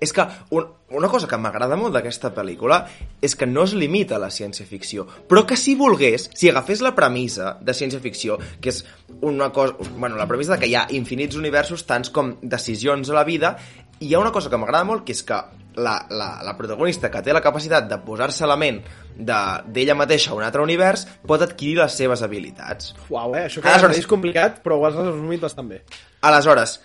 És 0.00 0.12
que 0.14 0.22
un, 0.54 0.66
una 0.94 1.08
cosa 1.10 1.26
que 1.26 1.36
m'agrada 1.36 1.74
molt 1.76 1.92
d'aquesta 1.96 2.30
pel·lícula 2.34 2.84
és 3.20 3.34
que 3.34 3.46
no 3.50 3.64
es 3.66 3.72
limita 3.74 4.14
a 4.14 4.20
la 4.22 4.28
ciència-ficció, 4.30 5.04
però 5.26 5.42
que 5.44 5.56
si 5.58 5.74
volgués, 5.74 6.28
si 6.38 6.48
agafés 6.48 6.80
la 6.86 6.94
premissa 6.94 7.56
de 7.60 7.74
ciència-ficció, 7.74 8.38
que 8.62 8.70
és 8.70 8.84
una 9.20 9.50
cosa... 9.52 9.74
Bueno, 9.96 10.14
la 10.16 10.28
premissa 10.30 10.54
de 10.54 10.60
que 10.62 10.68
hi 10.70 10.76
ha 10.78 10.86
infinits 10.94 11.34
universos, 11.36 11.82
tants 11.84 12.10
com 12.14 12.36
decisions 12.42 13.10
a 13.10 13.18
la 13.18 13.24
vida, 13.26 13.56
i 13.98 14.06
hi 14.06 14.14
ha 14.14 14.20
una 14.22 14.30
cosa 14.30 14.48
que 14.48 14.56
m'agrada 14.62 14.86
molt, 14.86 15.02
que 15.04 15.12
és 15.18 15.24
que 15.26 15.40
la, 15.78 15.96
la, 16.10 16.30
la 16.46 16.54
protagonista 16.58 17.10
que 17.10 17.20
té 17.22 17.34
la 17.34 17.42
capacitat 17.42 17.90
de 17.90 17.98
posar-se 18.06 18.44
a 18.46 18.48
la 18.50 18.56
ment 18.58 18.78
de- 19.18 19.44
d'ella 19.66 19.94
mateixa 19.98 20.30
a 20.30 20.38
un 20.38 20.42
altre 20.46 20.62
univers 20.62 21.04
pot 21.26 21.42
adquirir 21.42 21.76
les 21.82 21.92
seves 21.98 22.22
habilitats. 22.22 22.94
uau, 23.10 23.34
eh, 23.34 23.46
això 23.50 23.60
que 23.62 23.68
Aleshores- 23.68 23.98
és 23.98 24.06
complicat, 24.06 24.62
però 24.62 24.78
ho 24.78 24.86
has 24.86 24.94
resumit 24.94 25.40
bastant 25.42 25.68
bé. 25.74 25.82
Aleshores, 26.22 26.80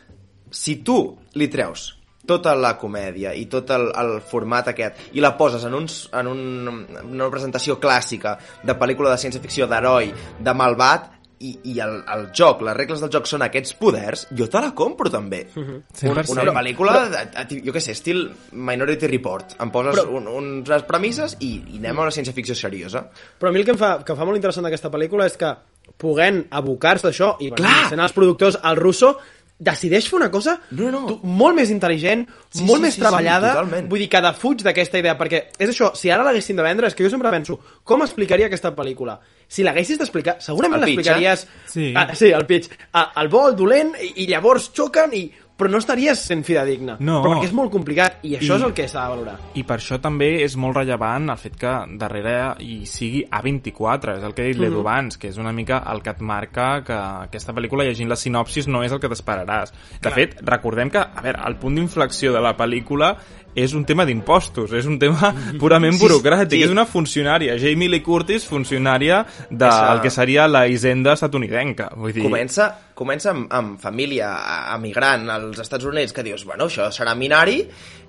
si 0.50 0.78
tu 0.86 1.18
li 1.34 1.48
treus 1.48 1.92
tota 2.26 2.54
la 2.56 2.76
comèdia 2.80 3.34
i 3.36 3.46
tot 3.52 3.72
el, 3.76 3.90
el 4.00 4.14
format 4.24 4.70
aquest 4.72 5.10
i 5.18 5.24
la 5.24 5.34
poses 5.38 5.66
en, 5.68 5.74
uns, 5.76 6.06
en 6.16 6.30
un, 6.32 6.86
una 7.10 7.32
presentació 7.34 7.80
clàssica 7.84 8.38
de 8.64 8.78
pel·lícula 8.80 9.12
de 9.12 9.20
ciència-ficció 9.26 9.68
d'heroi, 9.68 10.14
de 10.40 10.56
malvat, 10.56 11.12
i, 11.44 11.52
i 11.74 11.80
el, 11.84 11.98
el 12.14 12.22
joc, 12.36 12.62
les 12.64 12.76
regles 12.78 13.02
del 13.04 13.12
joc 13.12 13.28
són 13.28 13.44
aquests 13.46 13.76
poders, 13.80 14.26
jo 14.32 14.48
te 14.52 14.62
la 14.64 14.72
compro 14.78 15.12
també. 15.12 15.42
Una, 15.60 15.82
100%. 15.92 16.38
una 16.38 16.56
pel·lícula, 16.56 16.94
de, 17.12 17.24
de, 17.36 17.60
jo 17.66 17.76
què 17.76 17.82
sé, 17.84 17.96
estil 17.98 18.24
Minority 18.54 19.10
Report. 19.12 19.58
Em 19.64 19.74
poses 19.74 19.98
Però- 19.98 20.08
un, 20.22 20.30
unes 20.32 20.88
premisses 20.88 21.36
i, 21.42 21.54
i 21.76 21.82
anem 21.82 22.00
a 22.00 22.08
una 22.08 22.16
ciència-ficció 22.16 22.56
seriosa. 22.56 23.04
Però 23.40 23.52
a 23.52 23.56
mi 23.56 23.60
el 23.60 23.68
que 23.68 23.76
em 23.76 23.82
fa, 23.82 23.98
que 24.06 24.16
em 24.16 24.20
fa 24.20 24.28
molt 24.30 24.40
interessant 24.40 24.70
d'aquesta 24.70 24.92
pel·lícula 24.94 25.28
és 25.28 25.36
que 25.40 25.52
puguent 26.00 26.46
abocar-se 26.56 27.10
d'això 27.10 27.34
i 27.44 27.52
bueno, 27.52 27.60
Clar! 27.60 27.90
sent 27.92 28.02
els 28.04 28.16
productors, 28.16 28.60
el 28.64 28.80
Russo 28.80 29.18
decideix 29.60 30.08
fer 30.10 30.18
una 30.18 30.30
cosa 30.32 30.60
No, 30.72 30.90
no. 30.92 31.06
tu- 31.08 31.20
molt 31.24 31.56
més 31.56 31.70
intel·ligent, 31.72 32.26
Sí, 32.50 32.64
molt 32.64 32.78
sí, 32.80 32.82
més 32.88 32.94
sí, 32.94 33.00
sí, 33.00 33.02
treballada, 33.02 33.52
totalment. 33.54 33.88
vull 33.90 34.00
dir 34.00 34.10
que 34.10 34.22
defuig 34.22 34.64
d'aquesta 34.66 35.00
idea, 35.00 35.18
perquè 35.18 35.44
és 35.58 35.70
això, 35.70 35.94
si 35.96 36.10
ara 36.12 36.24
l'haguessin 36.24 36.56
de 36.58 36.64
vendre, 36.64 36.88
és 36.88 36.96
que 36.96 37.04
jo 37.04 37.10
sempre 37.10 37.30
penso, 37.32 37.60
com 37.84 38.02
explicaria 38.02 38.48
aquesta 38.48 38.74
pel·lícula? 38.76 39.20
Si 39.48 39.62
l'haguessis 39.64 39.98
d'explicar, 40.00 40.38
segurament 40.42 40.82
pitch, 40.84 40.96
l'explicaries... 40.96 41.48
Sí. 41.68 41.94
Ah, 41.96 42.10
sí, 42.16 42.32
el 42.32 42.46
pitch. 42.48 42.70
Ah, 42.94 43.12
el 43.22 43.28
bo, 43.30 43.48
el 43.50 43.56
dolent, 43.56 43.94
i, 44.02 44.24
i 44.24 44.28
llavors 44.28 44.72
xoquen, 44.74 45.14
i 45.14 45.32
però 45.58 45.70
no 45.70 45.78
estaries 45.78 46.20
sent 46.20 46.44
fidedigna. 46.44 46.98
No. 47.00 47.22
Però 47.24 47.36
perquè 47.36 47.46
és 47.50 47.54
molt 47.54 47.72
complicat, 47.72 48.18
i 48.26 48.36
això 48.36 48.56
I- 48.56 48.58
és 48.58 48.64
el 48.64 48.74
que 48.74 48.88
s'ha 48.88 49.04
de 49.04 49.10
valorar. 49.14 49.36
I 49.54 49.64
per 49.64 49.78
això 49.78 50.00
també 50.02 50.44
és 50.44 50.56
molt 50.58 50.76
rellevant 50.78 51.30
el 51.30 51.38
fet 51.38 51.56
que 51.56 51.74
darrere 52.00 52.56
hi 52.60 52.86
sigui 52.90 53.24
A24, 53.30 54.18
és 54.18 54.24
el 54.24 54.34
que 54.34 54.44
he 54.44 54.48
dit 54.54 54.60
l'Edu 54.60 54.80
abans, 54.82 55.18
que 55.18 55.28
és 55.30 55.38
una 55.38 55.52
mica 55.54 55.84
el 55.94 56.02
que 56.02 56.10
et 56.10 56.22
marca 56.22 56.84
que 56.84 56.94
aquesta 56.94 57.54
pel·lícula, 57.54 57.84
llegint 57.86 58.10
la 58.10 58.16
sinopsis, 58.16 58.68
no 58.68 58.84
és 58.84 58.92
el 58.92 59.00
que 59.00 59.10
t'esperaràs. 59.10 59.74
De 60.02 60.12
fet, 60.12 60.40
recordem 60.42 60.90
que, 60.90 60.98
a 61.00 61.22
veure, 61.22 61.40
el 61.48 61.56
punt 61.58 61.76
d'inflexió 61.76 62.34
de 62.34 62.42
la 62.42 62.56
pel·lícula 62.58 63.16
és 63.56 63.74
un 63.74 63.84
tema 63.86 64.06
d'impostos, 64.06 64.72
és 64.74 64.86
un 64.90 64.98
tema 65.00 65.30
purament 65.60 65.94
Sí, 65.94 66.04
burocràtic, 66.04 66.58
sí. 66.58 66.64
és 66.64 66.72
una 66.74 66.86
funcionària, 66.90 67.56
Jamie 67.62 67.90
Lee 67.90 68.02
Curtis, 68.02 68.46
funcionària 68.50 69.26
del 69.50 69.68
Esa- 69.70 70.00
que 70.02 70.10
seria 70.10 70.48
la 70.48 70.68
hisenda 70.68 71.14
estatunidenca. 71.14 71.92
Vull 71.96 72.14
dir, 72.14 72.24
Comença, 72.24 72.70
comença 72.96 73.30
amb, 73.32 73.48
amb 73.54 73.80
família 73.80 74.32
emigrant 74.76 75.30
als 75.30 75.60
Estats 75.60 75.86
Units, 75.86 76.14
que 76.14 76.24
dius, 76.24 76.46
bueno, 76.46 76.66
això 76.66 76.90
serà 76.92 77.14
minari, 77.16 77.60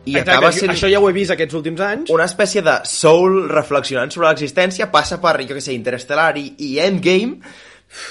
i 0.06 0.12
Exacte, 0.16 0.30
acaba 0.30 0.52
sent 0.52 0.70
Això 0.72 0.88
ja 0.92 0.98
ho 1.00 1.08
he 1.08 1.12
vist 1.16 1.30
aquests 1.32 1.54
últims 1.54 1.80
anys. 1.80 2.10
una 2.10 2.24
espècie 2.24 2.60
de 2.62 2.78
soul 2.84 3.48
reflexionant 3.48 4.10
sobre 4.12 4.28
l'existència, 4.28 4.90
passa 4.92 5.20
per, 5.20 5.38
jo 5.46 5.54
què 5.56 5.60
sé, 5.60 5.72
Interstellar 5.72 6.36
i, 6.36 6.54
i 6.58 6.78
Endgame, 6.78 7.38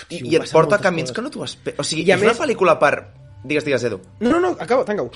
i, 0.10 0.18
Tio, 0.18 0.32
i 0.32 0.36
et 0.38 0.50
porta 0.52 0.78
camins 0.80 1.10
coses. 1.12 1.16
que 1.16 1.22
no 1.22 1.30
t'ho 1.30 1.44
esperes. 1.44 1.80
O 1.80 1.84
sigui, 1.84 2.04
I 2.08 2.12
és 2.14 2.20
més- 2.22 2.32
una 2.32 2.46
pel·lícula 2.46 2.78
per... 2.80 2.94
Digues, 3.44 3.66
digues, 3.66 3.84
Edu. 3.84 3.98
No, 4.22 4.30
no, 4.32 4.40
no, 4.40 4.50
acaba, 4.58 4.86
tanca-ho. 4.88 5.12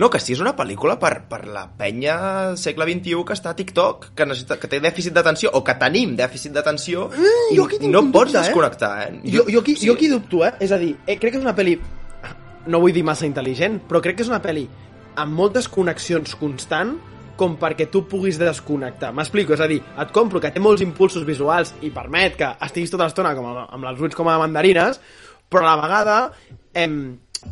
No, 0.00 0.08
que 0.08 0.20
sí, 0.22 0.32
és 0.32 0.40
una 0.40 0.54
pel·lícula 0.56 0.96
per, 1.00 1.12
per 1.28 1.42
la 1.52 1.66
penya 1.76 2.16
segle 2.56 2.86
XXI 2.88 3.24
que 3.28 3.36
està 3.36 3.52
a 3.52 3.58
TikTok, 3.58 4.10
que, 4.16 4.26
necessita, 4.28 4.56
que 4.60 4.70
té 4.72 4.80
dèficit 4.80 5.12
d'atenció, 5.16 5.52
o 5.52 5.60
que 5.66 5.76
tenim 5.80 6.14
dèficit 6.16 6.54
d'atenció, 6.56 7.10
Mm, 7.10 7.52
i, 7.52 7.88
no 7.90 8.00
un 8.06 8.12
pots 8.12 8.32
dubte, 8.32 8.38
eh? 8.38 8.48
desconnectar, 8.48 8.92
eh? 9.04 9.20
Jo, 9.34 9.44
jo, 9.48 9.60
aquí, 9.60 9.76
sí. 9.76 9.88
jo 9.88 9.96
aquí 9.98 10.08
dubto, 10.08 10.44
eh? 10.46 10.54
És 10.60 10.72
a 10.72 10.78
dir, 10.80 10.94
eh, 11.06 11.18
crec 11.20 11.34
que 11.34 11.40
és 11.42 11.44
una 11.44 11.56
pel·li... 11.56 11.76
No 12.70 12.80
vull 12.80 12.92
dir 12.96 13.02
massa 13.04 13.26
intel·ligent, 13.28 13.80
però 13.88 14.00
crec 14.04 14.18
que 14.18 14.24
és 14.24 14.32
una 14.32 14.40
pel·li 14.44 14.66
amb 15.20 15.36
moltes 15.36 15.68
connexions 15.68 16.34
constant 16.40 16.96
com 17.40 17.56
perquè 17.60 17.86
tu 17.90 18.02
puguis 18.08 18.36
desconnectar. 18.40 19.14
M'explico, 19.16 19.56
és 19.56 19.62
a 19.64 19.68
dir, 19.68 19.80
et 19.80 20.12
compro 20.16 20.42
que 20.42 20.50
té 20.52 20.60
molts 20.60 20.84
impulsos 20.84 21.24
visuals 21.28 21.72
i 21.84 21.92
permet 21.94 22.36
que 22.36 22.50
estiguis 22.66 22.92
tota 22.92 23.06
l'estona 23.08 23.32
com 23.36 23.48
a, 23.48 23.64
amb 23.72 23.88
els 23.88 24.00
ulls 24.04 24.16
com 24.16 24.28
a 24.28 24.36
mandarines, 24.40 25.00
però 25.48 25.64
a 25.64 25.70
la 25.72 25.80
vegada 25.80 26.18
em, 26.76 27.00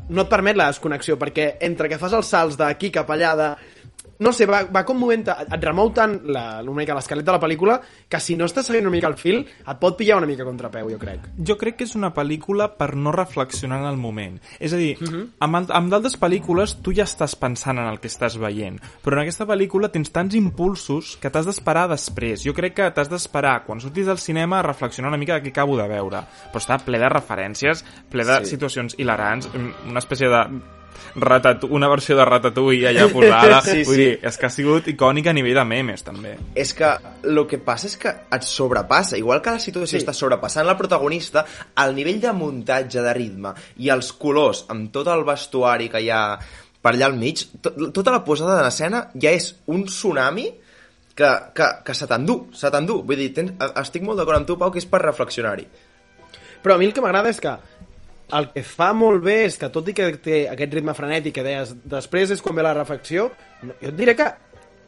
no 0.09 0.25
et 0.25 0.31
permet 0.31 0.57
la 0.59 0.69
desconnexió, 0.73 1.17
perquè 1.21 1.55
entre 1.65 1.89
que 1.89 1.99
fas 2.01 2.17
els 2.17 2.31
salts 2.33 2.59
d'aquí 2.61 2.91
cap 2.95 3.11
allà 3.15 3.35
de 3.39 3.49
no 4.19 4.33
sé, 4.33 4.47
va, 4.51 4.65
va 4.75 4.85
com 4.85 4.99
movent, 4.99 5.27
et 5.29 5.65
remou 5.65 5.93
tant 5.95 6.17
la, 6.27 6.61
una 6.65 6.81
mica 6.81 6.97
l'esquelet 6.97 7.27
de 7.27 7.35
la 7.35 7.41
pel·lícula 7.41 7.79
que 8.11 8.21
si 8.21 8.37
no 8.37 8.49
estàs 8.49 8.67
seguint 8.67 8.87
una 8.89 8.95
mica 8.97 9.09
el 9.11 9.17
fil 9.21 9.41
et 9.45 9.79
pot 9.81 9.97
pillar 9.99 10.19
una 10.19 10.27
mica 10.27 10.47
contrapeu, 10.47 10.91
jo 10.91 10.99
crec. 10.99 11.29
Jo 11.39 11.57
crec 11.61 11.79
que 11.79 11.87
és 11.87 11.95
una 11.99 12.11
pel·lícula 12.15 12.71
per 12.79 12.95
no 12.97 13.13
reflexionar 13.15 13.81
en 13.83 13.89
el 13.93 13.97
moment. 14.01 14.39
És 14.59 14.73
a 14.73 14.77
dir, 14.77 14.97
uh 15.01 15.07
-huh. 15.07 15.27
amb, 15.39 15.71
amb 15.71 15.91
d'altres 15.91 16.19
pel·lícules 16.19 16.77
tu 16.83 16.93
ja 16.93 17.05
estàs 17.05 17.37
pensant 17.37 17.79
en 17.79 17.87
el 17.87 18.01
que 18.01 18.09
estàs 18.09 18.39
veient, 18.39 18.81
però 19.05 19.15
en 19.15 19.21
aquesta 19.21 19.47
pel·lícula 19.47 19.91
tens 19.91 20.11
tants 20.11 20.35
impulsos 20.35 21.17
que 21.21 21.31
t'has 21.31 21.47
d'esperar 21.47 21.89
després. 21.89 22.43
Jo 22.45 22.55
crec 22.55 22.75
que 22.75 22.91
t'has 22.91 23.09
d'esperar, 23.09 23.65
quan 23.65 23.81
surtis 23.81 24.07
del 24.07 24.19
cinema, 24.19 24.59
a 24.59 24.63
reflexionar 24.63 25.11
una 25.11 25.19
mica 25.19 25.35
de 25.35 25.43
què 25.43 25.51
acabo 25.51 25.77
de 25.77 25.89
veure. 25.89 26.19
Però 26.53 26.59
està 26.59 26.79
ple 26.85 26.99
de 26.99 27.09
referències, 27.09 27.85
ple 28.11 28.25
de 28.25 28.45
Sí. 28.45 28.51
situacions 28.51 28.95
hilarants, 28.99 29.49
una 29.87 29.99
espècie 29.99 30.29
de 30.29 30.78
Ratat 31.19 31.65
una 31.65 31.89
versió 31.89 32.17
de 32.17 32.25
Ratatouille 32.25 32.89
allà 32.91 33.09
posada. 33.13 33.61
Sí, 33.69 33.83
Vull 33.85 33.95
sí. 33.97 34.05
dir, 34.05 34.19
és 34.23 34.39
que 34.39 34.47
ha 34.47 34.51
sigut 34.53 34.87
icònica 34.89 35.31
a 35.31 35.37
nivell 35.37 35.57
de 35.59 35.65
memes, 35.69 36.05
també. 36.07 36.37
És 36.55 36.73
que 36.75 36.89
el 37.25 37.43
que 37.51 37.59
passa 37.59 37.87
és 37.91 37.97
que 38.01 38.13
et 38.35 38.47
sobrepassa. 38.47 39.19
Igual 39.19 39.43
que 39.43 39.57
la 39.57 39.61
situació 39.63 39.99
Sí. 39.99 40.05
està 40.05 40.15
sobrepassant 40.15 40.67
la 40.67 40.77
protagonista, 40.79 41.45
el 41.85 41.95
nivell 41.95 42.21
de 42.21 42.33
muntatge, 42.33 43.03
de 43.03 43.13
ritme 43.15 43.53
i 43.79 43.91
els 43.91 44.13
colors, 44.13 44.65
amb 44.69 44.93
tot 44.93 45.09
el 45.09 45.25
vestuari 45.25 45.89
que 45.89 46.01
hi 46.01 46.11
ha 46.11 46.39
per 46.81 46.93
allà 46.95 47.07
al 47.11 47.17
mig, 47.19 47.43
to 47.61 47.73
tota 47.93 48.13
la 48.15 48.23
posada 48.25 48.61
en 48.61 48.67
escena 48.69 49.09
ja 49.21 49.33
és 49.35 49.51
un 49.67 49.85
tsunami 49.85 50.47
que, 51.19 51.31
que, 51.55 51.67
que 51.85 51.95
se 51.95 52.07
t'endú, 52.07 52.49
se 52.55 52.71
t'endú. 52.71 53.01
Vull 53.03 53.19
dir, 53.19 53.33
tens, 53.35 53.53
estic 53.83 54.05
molt 54.07 54.21
d'acord 54.21 54.39
amb 54.39 54.47
tu, 54.47 54.57
Pau, 54.57 54.71
que 54.71 54.79
és 54.79 54.87
per 54.87 55.01
reflexionar-hi. 55.03 55.67
Però 56.63 56.75
a 56.75 56.79
mi 56.79 56.87
el 56.87 56.95
que 56.95 57.03
m'agrada 57.03 57.31
és 57.31 57.41
que 57.43 57.51
el 58.37 58.51
que 58.53 58.65
fa 58.67 58.91
molt 58.97 59.23
bé 59.25 59.39
és 59.47 59.57
que 59.61 59.71
tot 59.73 59.89
i 59.89 59.95
que 59.97 60.11
té 60.21 60.43
aquest 60.51 60.75
ritme 60.77 60.95
frenètic 60.97 61.39
que 61.39 61.47
deies, 61.47 61.73
després 61.89 62.35
és 62.35 62.43
quan 62.45 62.59
ve 62.59 62.67
la 62.67 62.75
reflexió, 62.77 63.31
jo 63.63 63.73
et 63.81 63.97
diré 63.97 64.17
que 64.19 64.29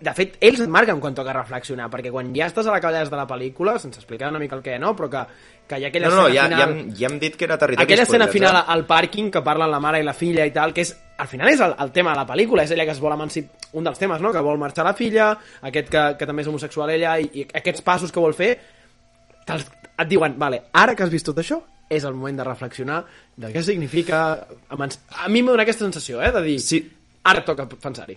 de 0.00 0.12
fet, 0.16 0.36
ells 0.40 0.62
et 0.64 0.70
marquen 0.72 1.00
quan 1.00 1.14
toca 1.16 1.32
reflexionar, 1.36 1.90
perquè 1.92 2.08
quan 2.12 2.30
ja 2.32 2.46
estàs 2.48 2.68
a 2.70 2.72
la 2.72 2.80
callada 2.80 3.10
de 3.12 3.18
la 3.18 3.26
pel·lícula, 3.28 3.74
sense 3.78 4.00
explicar 4.00 4.30
una 4.32 4.40
mica 4.40 4.56
el 4.56 4.62
que, 4.64 4.78
no? 4.80 4.94
Però 4.96 5.10
que, 5.12 5.24
que 5.68 5.76
hi 5.76 5.84
ha 5.84 5.90
aquella 5.90 6.08
No, 6.08 6.22
no, 6.22 6.28
escena 6.28 6.40
ja, 6.40 6.46
final... 6.48 6.60
ja, 6.60 6.68
hem, 6.70 6.94
ja 6.96 7.10
hem 7.10 7.18
dit 7.20 7.36
que 7.36 7.44
era 7.44 7.58
territori 7.60 7.84
aquella 7.84 8.06
escena 8.06 8.24
spoilers, 8.24 8.38
final 8.38 8.60
eh? 8.62 8.72
al 8.74 8.86
pàrquing 8.88 9.28
que 9.34 9.42
parlen 9.44 9.70
la 9.70 9.80
mare 9.84 10.00
i 10.00 10.06
la 10.06 10.14
filla 10.16 10.46
i 10.48 10.54
tal, 10.56 10.72
que 10.72 10.86
és, 10.86 10.94
al 11.20 11.28
final 11.28 11.52
és 11.52 11.60
el, 11.66 11.76
el 11.84 11.92
tema 11.92 12.14
de 12.14 12.20
la 12.22 12.26
pel·lícula, 12.30 12.64
és 12.64 12.72
ella 12.72 12.86
que 12.88 12.94
es 12.96 13.02
vol 13.04 13.12
emancipar, 13.12 13.68
un 13.76 13.90
dels 13.90 14.00
temes, 14.00 14.24
no?, 14.24 14.32
que 14.32 14.44
vol 14.46 14.58
marxar 14.58 14.88
la 14.88 14.96
filla, 14.96 15.34
aquest 15.68 15.92
que, 15.92 16.06
que 16.16 16.30
també 16.30 16.46
és 16.46 16.48
homosexual 16.48 16.94
ella, 16.96 17.18
i, 17.20 17.28
i 17.42 17.44
aquests 17.60 17.84
passos 17.84 18.10
que 18.14 18.24
vol 18.24 18.32
fer, 18.34 18.54
et 19.52 20.08
diuen, 20.08 20.40
vale, 20.40 20.64
ara 20.72 20.96
que 20.96 21.04
has 21.04 21.12
vist 21.12 21.28
tot 21.28 21.44
això, 21.44 21.60
és 21.90 22.06
el 22.06 22.14
moment 22.14 22.38
de 22.38 22.46
reflexionar 22.46 23.02
de 23.36 23.50
què 23.52 23.62
significa... 23.66 24.22
A 24.70 25.28
mi 25.28 25.42
m'ha 25.42 25.52
donat 25.52 25.66
aquesta 25.66 25.84
sensació, 25.88 26.22
eh, 26.22 26.30
de 26.32 26.42
dir, 26.46 26.58
Sí. 26.62 26.84
ara 27.24 27.44
toca 27.44 27.66
pensar-hi. 27.68 28.16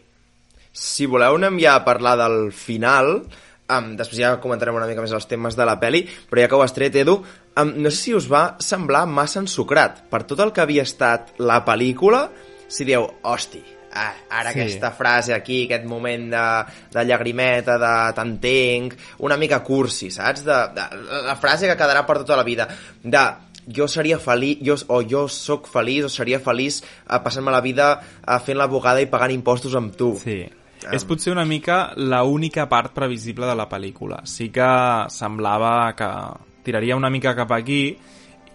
Si 0.71 1.05
voleu 1.05 1.35
anem 1.35 1.59
ja 1.59 1.75
a 1.75 1.83
parlar 1.85 2.15
del 2.17 2.51
final, 2.53 3.25
um, 3.69 3.91
després 3.97 4.19
ja 4.21 4.39
comentarem 4.41 4.75
una 4.77 4.87
mica 4.89 5.01
més 5.01 5.11
els 5.13 5.27
temes 5.29 5.57
de 5.57 5.65
la 5.65 5.79
peli, 5.81 6.05
però 6.29 6.41
ja 6.41 6.47
que 6.47 6.55
ho 6.55 6.63
has 6.63 6.73
tret, 6.73 6.95
Edu, 6.95 7.19
um, 7.57 7.73
no 7.75 7.91
sé 7.91 7.97
si 7.97 8.13
us 8.13 8.29
va 8.31 8.55
semblar 8.59 9.05
massa 9.09 9.41
ensucrat. 9.41 10.05
Per 10.09 10.23
tot 10.29 10.39
el 10.39 10.53
que 10.53 10.61
havia 10.61 10.85
estat 10.85 11.33
la 11.39 11.63
pel·lícula, 11.65 12.27
si 12.67 12.85
dieu, 12.85 13.05
hosti, 13.21 13.61
ah, 13.93 14.13
ara 14.29 14.51
sí. 14.51 14.59
aquesta 14.59 14.91
frase 14.91 15.33
aquí, 15.33 15.63
aquest 15.65 15.85
moment 15.85 16.29
de, 16.33 16.45
de 16.93 17.05
llagrimeta, 17.05 17.77
de 17.81 17.93
t'entenc, 18.17 18.97
una 19.25 19.37
mica 19.37 19.61
cursi, 19.65 20.09
saps? 20.13 20.45
De, 20.45 20.59
de, 20.73 20.87
la 21.29 21.37
frase 21.37 21.69
que 21.69 21.77
quedarà 21.77 22.05
per 22.05 22.21
tota 22.23 22.37
la 22.39 22.45
vida, 22.47 22.67
de 23.03 23.25
jo 23.67 23.87
seria 23.87 24.19
feliç, 24.19 24.63
jo, 24.65 24.77
o 24.87 25.01
jo 25.07 25.27
sóc 25.31 25.69
feliç, 25.71 26.07
o 26.07 26.11
seria 26.11 26.39
feliç 26.43 26.81
eh, 26.83 27.19
passant-me 27.23 27.53
la 27.53 27.61
vida 27.63 27.93
eh, 27.99 28.39
fent 28.43 28.59
l'abogada 28.59 29.03
i 29.03 29.09
pagant 29.11 29.33
impostos 29.33 29.75
amb 29.79 29.95
tu. 29.97 30.13
Sí. 30.23 30.41
És 30.91 31.05
potser 31.07 31.31
una 31.31 31.45
mica 31.47 31.93
la 31.95 32.23
única 32.27 32.65
part 32.67 32.91
previsible 32.91 33.47
de 33.47 33.55
la 33.55 33.69
pel·lícula. 33.71 34.19
Sí 34.27 34.49
que 34.51 34.67
semblava 35.13 35.93
que 35.95 36.09
tiraria 36.63 36.97
una 36.99 37.11
mica 37.13 37.35
cap 37.37 37.53
aquí 37.55 37.95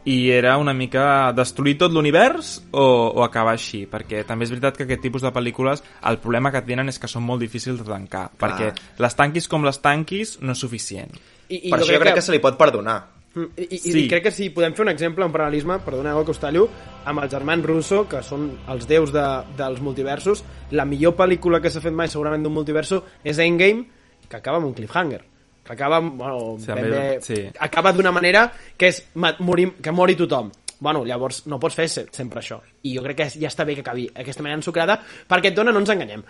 i 0.08 0.30
era 0.30 0.56
una 0.56 0.72
mica 0.72 1.32
destruir 1.36 1.76
tot 1.80 1.92
l'univers 1.92 2.54
o, 2.70 2.84
o 3.18 3.24
acabar 3.24 3.56
així, 3.56 3.82
perquè 3.90 4.22
també 4.28 4.46
és 4.46 4.52
veritat 4.54 4.78
que 4.78 4.86
aquest 4.86 5.02
tipus 5.04 5.24
de 5.24 5.32
pel·lícules 5.34 5.82
el 6.08 6.20
problema 6.22 6.52
que 6.54 6.62
tenen 6.64 6.88
és 6.88 7.00
que 7.00 7.10
són 7.10 7.26
molt 7.26 7.44
difícils 7.44 7.80
de 7.80 7.88
tancar, 7.88 8.28
Clar. 8.30 8.38
perquè 8.40 9.02
les 9.04 9.18
tanquis 9.18 9.48
com 9.50 9.66
les 9.68 9.80
tanquis 9.84 10.38
no 10.40 10.56
és 10.56 10.64
suficient. 10.64 11.12
I, 11.48 11.68
per 11.68 11.80
això 11.80 11.92
jo 11.96 12.00
crec 12.00 12.20
que... 12.20 12.24
se 12.24 12.32
li 12.32 12.40
pot 12.44 12.56
perdonar. 12.60 12.98
Mm, 13.38 13.46
I, 13.56 13.66
i, 13.70 13.78
Sí. 13.78 14.04
I 14.04 14.08
crec 14.10 14.22
que 14.24 14.30
si 14.34 14.50
podem 14.50 14.74
fer 14.74 14.84
un 14.86 14.90
exemple, 14.92 15.24
un 15.24 15.32
paral·lelisme, 15.32 15.78
perdoneu 15.84 16.24
que 16.24 16.32
us 16.34 16.40
tallo, 16.42 16.68
amb 17.04 17.22
els 17.22 17.30
germans 17.30 17.64
Russo, 17.66 18.02
que 18.08 18.22
són 18.26 18.50
els 18.68 18.86
déus 18.90 19.12
de, 19.14 19.24
dels 19.56 19.80
multiversos, 19.84 20.42
la 20.72 20.84
millor 20.84 21.14
pel·lícula 21.16 21.60
que 21.62 21.70
s'ha 21.70 21.80
fet 21.84 21.92
mai 21.94 22.08
segurament 22.10 22.42
d'un 22.42 22.52
multiverso 22.54 23.04
és 23.22 23.38
Endgame, 23.38 23.84
que 24.28 24.36
acaba 24.36 24.58
amb 24.58 24.66
un 24.66 24.74
cliffhanger. 24.74 25.22
Que 25.64 25.72
acaba, 25.74 26.00
bueno, 26.00 26.56
Sí, 26.58 26.72
ben 26.72 26.90
bé, 26.90 27.18
sí. 27.20 27.34
acaba 27.60 27.92
d'una 27.92 28.10
manera 28.10 28.50
que 28.76 28.88
és 28.88 29.02
morir, 29.38 29.74
que 29.82 29.92
mori 29.92 30.16
tothom. 30.16 30.50
Bueno, 30.80 31.04
llavors 31.04 31.46
no 31.46 31.58
pots 31.60 31.74
fer 31.74 31.88
se- 31.88 32.06
sempre 32.10 32.40
això. 32.40 32.60
I 32.82 32.96
jo 32.96 33.02
crec 33.02 33.16
que 33.16 33.30
ja 33.30 33.48
està 33.48 33.64
bé 33.66 33.74
que 33.74 33.80
acabi 33.82 34.08
aquesta 34.14 34.42
manera 34.42 34.58
ensucrada 34.60 35.00
perquè 35.28 35.50
et 35.50 35.54
dona, 35.54 35.72
no 35.72 35.80
ens 35.80 35.90
enganyem. 35.90 36.22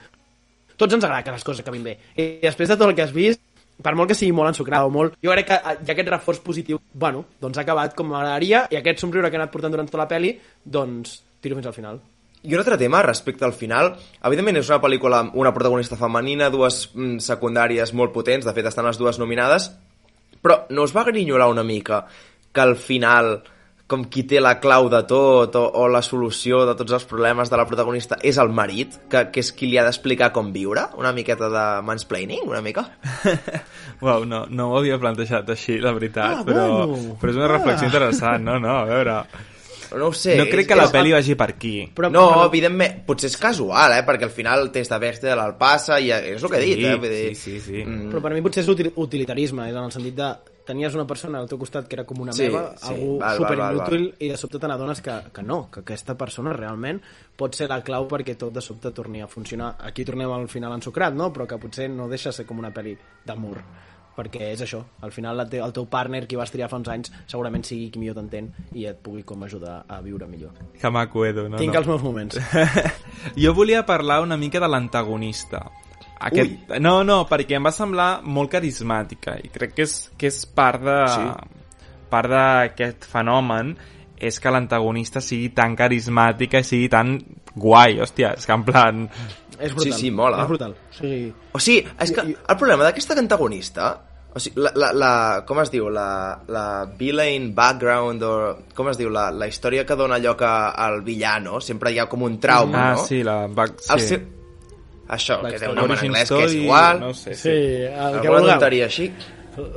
Tots 0.79 0.95
ens 0.95 1.05
agrada 1.05 1.25
que 1.25 1.33
les 1.35 1.45
coses 1.45 1.61
acabin 1.61 1.83
bé. 1.85 1.99
I 2.17 2.38
després 2.43 2.69
de 2.69 2.77
tot 2.77 2.88
el 2.88 2.95
que 2.95 3.03
has 3.03 3.12
vist 3.12 3.41
per 3.82 3.94
molt 3.94 4.11
que 4.11 4.16
sigui 4.18 4.35
molt 4.35 4.52
ensucrada 4.52 4.88
o 4.88 4.92
molt, 4.92 5.16
jo 5.23 5.32
crec 5.35 5.49
que 5.50 5.58
eh, 5.58 5.75
hi 5.78 5.90
ha 5.90 5.94
aquest 5.94 6.12
reforç 6.12 6.44
positiu, 6.44 6.80
bueno, 6.92 7.25
doncs 7.40 7.58
ha 7.58 7.64
acabat 7.66 7.97
com 7.99 8.11
m'agradaria 8.11 8.66
i 8.73 8.78
aquest 8.78 9.04
somriure 9.04 9.30
que 9.30 9.38
ha 9.38 9.42
anat 9.44 9.54
portant 9.54 9.75
durant 9.75 9.90
tota 9.90 10.02
la 10.02 10.08
peli, 10.11 10.35
doncs 10.64 11.20
tiro 11.42 11.58
fins 11.58 11.68
al 11.70 11.76
final. 11.76 12.00
I 12.42 12.54
un 12.54 12.62
altre 12.62 12.78
tema 12.78 13.02
respecte 13.02 13.44
al 13.44 13.54
final, 13.56 13.92
evidentment 14.23 14.61
és 14.61 14.70
una 14.70 14.80
pel·lícula 14.82 15.23
amb 15.25 15.37
una 15.38 15.50
protagonista 15.54 15.99
femenina, 15.99 16.52
dues 16.54 16.85
mm, 16.94 17.18
secundàries 17.25 17.92
molt 17.99 18.14
potents, 18.14 18.47
de 18.47 18.54
fet 18.54 18.70
estan 18.70 18.87
les 18.87 18.99
dues 18.99 19.18
nominades, 19.18 19.73
però 20.42 20.61
no 20.70 20.85
us 20.87 20.94
va 20.94 21.06
grinyolar 21.08 21.49
una 21.50 21.66
mica 21.66 22.04
que 22.54 22.62
al 22.62 22.76
final, 22.78 23.40
com 23.88 24.02
qui 24.12 24.23
té 24.28 24.37
la 24.40 24.59
clau 24.61 24.90
de 24.92 24.99
tot 25.09 25.54
o, 25.57 25.62
o 25.80 25.87
la 25.88 26.02
solució 26.04 26.59
de 26.68 26.75
tots 26.76 26.92
els 26.92 27.07
problemes 27.09 27.49
de 27.49 27.57
la 27.57 27.64
protagonista 27.66 28.18
és 28.23 28.37
el 28.37 28.50
marit, 28.52 28.99
que, 29.09 29.23
que 29.33 29.40
és 29.40 29.49
qui 29.57 29.71
li 29.71 29.78
ha 29.80 29.85
d'explicar 29.87 30.28
com 30.37 30.50
viure? 30.52 30.83
Una 31.00 31.12
miqueta 31.16 31.49
de 31.49 31.62
mansplaining, 31.88 32.42
una 32.45 32.61
mica? 32.61 32.85
Uau, 34.04 34.25
no, 34.28 34.45
no 34.50 34.66
ho 34.71 34.78
havia 34.78 34.99
plantejat 35.00 35.49
així, 35.57 35.78
la 35.80 35.95
veritat, 35.97 36.42
Ah, 36.42 36.45
però, 36.47 36.66
bueno. 36.85 37.14
però 37.21 37.33
és 37.33 37.38
una 37.40 37.49
reflexió 37.50 37.88
interessant, 37.88 38.45
no, 38.45 38.59
no, 38.61 38.76
a 38.83 38.85
veure... 38.90 39.23
No 39.88 40.11
ho 40.11 40.12
sé. 40.12 40.35
No 40.37 40.45
crec 40.45 40.66
és- 40.66 40.68
que 40.68 40.76
la 40.76 40.85
és- 40.85 40.92
pel·li 40.92 41.14
vagi 41.16 41.35
per 41.40 41.47
aquí. 41.54 41.71
Però, 41.97 42.11
no, 42.12 42.26
però- 42.35 42.45
evidentment, 42.50 42.99
potser 43.09 43.30
és 43.30 43.38
casual, 43.40 43.95
eh? 43.97 44.02
Perquè 44.04 44.26
al 44.28 44.35
final 44.37 44.66
el 44.66 44.71
test 44.75 44.92
de 44.92 44.99
Bechtel 45.00 45.40
el 45.40 45.54
passa 45.57 45.97
i 45.99 46.11
és 46.12 46.42
el 46.45 46.50
que 46.52 46.59
he 46.61 46.66
dit, 46.66 46.83
eh? 46.85 46.92
Vull 47.00 47.09
dir, 47.09 47.30
sí, 47.35 47.54
sí, 47.57 47.64
sí. 47.64 47.85
Mm, 47.87 48.11
Però 48.12 48.21
per 48.21 48.35
mi 48.37 48.42
potser 48.45 48.66
és 48.66 48.68
util 48.68 48.92
utilitarisme, 49.00 49.71
és 49.71 49.75
en 49.75 49.87
el 49.88 49.95
sentit 49.97 50.18
de 50.21 50.28
tenies 50.68 50.94
una 50.98 51.06
persona 51.08 51.40
al 51.40 51.48
teu 51.48 51.58
costat 51.60 51.88
que 51.88 51.96
era 51.96 52.04
com 52.08 52.20
una 52.25 52.34
Sí, 52.37 52.46
meva, 52.46 52.75
sí, 52.76 52.92
algú 52.92 53.10
val, 53.16 53.25
val, 53.25 53.40
super 53.40 53.58
val, 53.58 53.80
inútil, 53.80 54.06
i 54.20 54.30
de 54.32 54.38
sobte 54.40 54.60
te 54.60 54.70
n'adones 54.70 55.02
que, 55.04 55.16
que 55.34 55.44
no, 55.44 55.62
que 55.72 55.82
aquesta 55.82 56.16
persona 56.20 56.52
realment 56.56 57.00
pot 57.38 57.56
ser 57.56 57.70
la 57.72 57.80
clau 57.84 58.08
perquè 58.10 58.37
tot 58.38 58.52
de 58.54 58.64
sobte 58.64 58.92
torni 58.92 59.25
a 59.25 59.28
funcionar. 59.30 59.75
Aquí 59.88 60.04
tornem 60.04 60.30
al 60.32 60.48
final 60.52 60.76
ensucrat, 60.76 61.16
no? 61.16 61.32
Però 61.32 61.48
que 61.48 61.60
potser 61.60 61.88
no 61.90 62.08
deixa 62.12 62.32
de 62.32 62.40
ser 62.40 62.48
com 62.48 62.60
una 62.60 62.75
pel·li 62.75 62.98
d'amor 63.26 63.62
perquè 64.18 64.48
és 64.50 64.62
això, 64.64 64.80
al 65.06 65.12
final 65.14 65.37
la 65.38 65.44
te 65.46 65.60
el 65.62 65.72
teu 65.75 65.87
partner 65.87 66.25
qui 66.26 66.38
vas 66.38 66.50
triar 66.50 66.66
fa 66.70 66.80
uns 66.80 66.88
anys 66.90 67.12
segurament 67.30 67.62
sigui 67.62 67.87
qui 67.94 68.00
millor 68.02 68.16
t'entén 68.18 68.48
i 68.75 68.88
et 68.90 68.98
pugui 68.98 69.22
com 69.22 69.44
ajudar 69.46 69.84
a 69.87 70.00
viure 70.02 70.26
millor. 70.26 70.56
Que 70.75 70.90
maco, 70.90 71.22
Edu, 71.26 71.46
no? 71.52 71.60
Tinc 71.60 71.76
no. 71.76 71.82
els 71.84 71.90
meus 71.92 72.02
moments. 72.02 72.40
jo 73.44 73.54
volia 73.54 73.84
parlar 73.87 74.25
una 74.25 74.37
mica 74.40 74.58
de 74.58 74.70
l'antagonista. 74.70 75.68
Aquest... 76.20 76.72
No, 76.82 77.02
no, 77.06 77.20
perquè 77.30 77.56
em 77.58 77.66
va 77.68 77.70
semblar 77.75 78.08
molt 78.26 78.50
carismàtica 78.50 79.37
i 79.44 79.50
crec 79.54 79.76
que 79.76 79.87
és, 79.87 79.94
que 80.18 80.26
és 80.32 80.40
part 80.46 80.82
de... 80.82 80.98
Sí. 81.14 81.28
part 82.08 82.30
d'aquest 82.32 83.04
fenomen 83.04 83.75
és 84.18 84.40
que 84.42 84.50
l'antagonista 84.50 85.20
sigui 85.22 85.50
tan 85.54 85.76
carismàtica 85.78 86.58
i 86.58 86.66
sigui 86.66 86.88
tan 86.90 87.18
guai, 87.54 88.00
hòstia, 88.02 88.32
és 88.38 88.46
que 88.48 88.54
en 88.56 88.64
plan... 88.66 89.04
és 89.60 89.75
brutal. 89.75 89.92
Sí, 89.92 90.08
sí, 90.08 90.10
mola. 90.10 90.40
És 90.42 90.48
brutal. 90.50 90.72
O 90.75 90.96
sigui, 90.96 91.20
O 91.54 91.60
sigui, 91.62 91.84
és 92.02 92.10
que 92.16 92.25
el 92.34 92.56
problema 92.58 92.82
d'aquesta 92.88 93.14
antagonista... 93.20 93.92
O 94.34 94.40
sigui, 94.42 94.60
la, 94.64 94.72
la, 94.76 94.88
la, 94.92 95.12
com 95.46 95.60
es 95.62 95.70
diu? 95.72 95.87
La, 95.92 96.08
la 96.48 96.64
villain 96.98 97.52
background 97.54 98.22
o... 98.26 98.32
Com 98.75 98.90
es 98.90 98.98
diu? 98.98 99.08
La, 99.14 99.28
la 99.30 99.46
història 99.50 99.87
que 99.87 99.96
dona 99.98 100.18
lloc 100.18 100.42
al 100.48 101.00
villano. 101.06 101.60
Sempre 101.64 101.92
hi 101.94 101.98
ha 102.02 102.08
com 102.10 102.22
un 102.26 102.40
trauma, 102.42 102.88
ah, 102.90 102.98
no? 102.98 103.06
sí, 103.06 103.22
la... 103.26 103.46
Back... 103.46 103.84
El 103.94 104.00
Sí. 104.02 104.08
seu... 104.16 104.26
Això, 105.09 105.38
que 105.41 105.55
té 105.55 105.62
història 105.62 105.73
un 105.73 105.79
nom 105.81 105.93
en 105.95 106.03
anglès 106.05 106.31
que 106.31 106.45
és 106.45 106.55
igual. 106.59 107.00
No 107.00 107.15
sé, 107.17 107.35
sí, 107.38 107.55
el 107.88 108.19
que 108.21 108.29
Alguna 108.29 108.55
tonteria 108.59 108.88
així. 108.91 109.09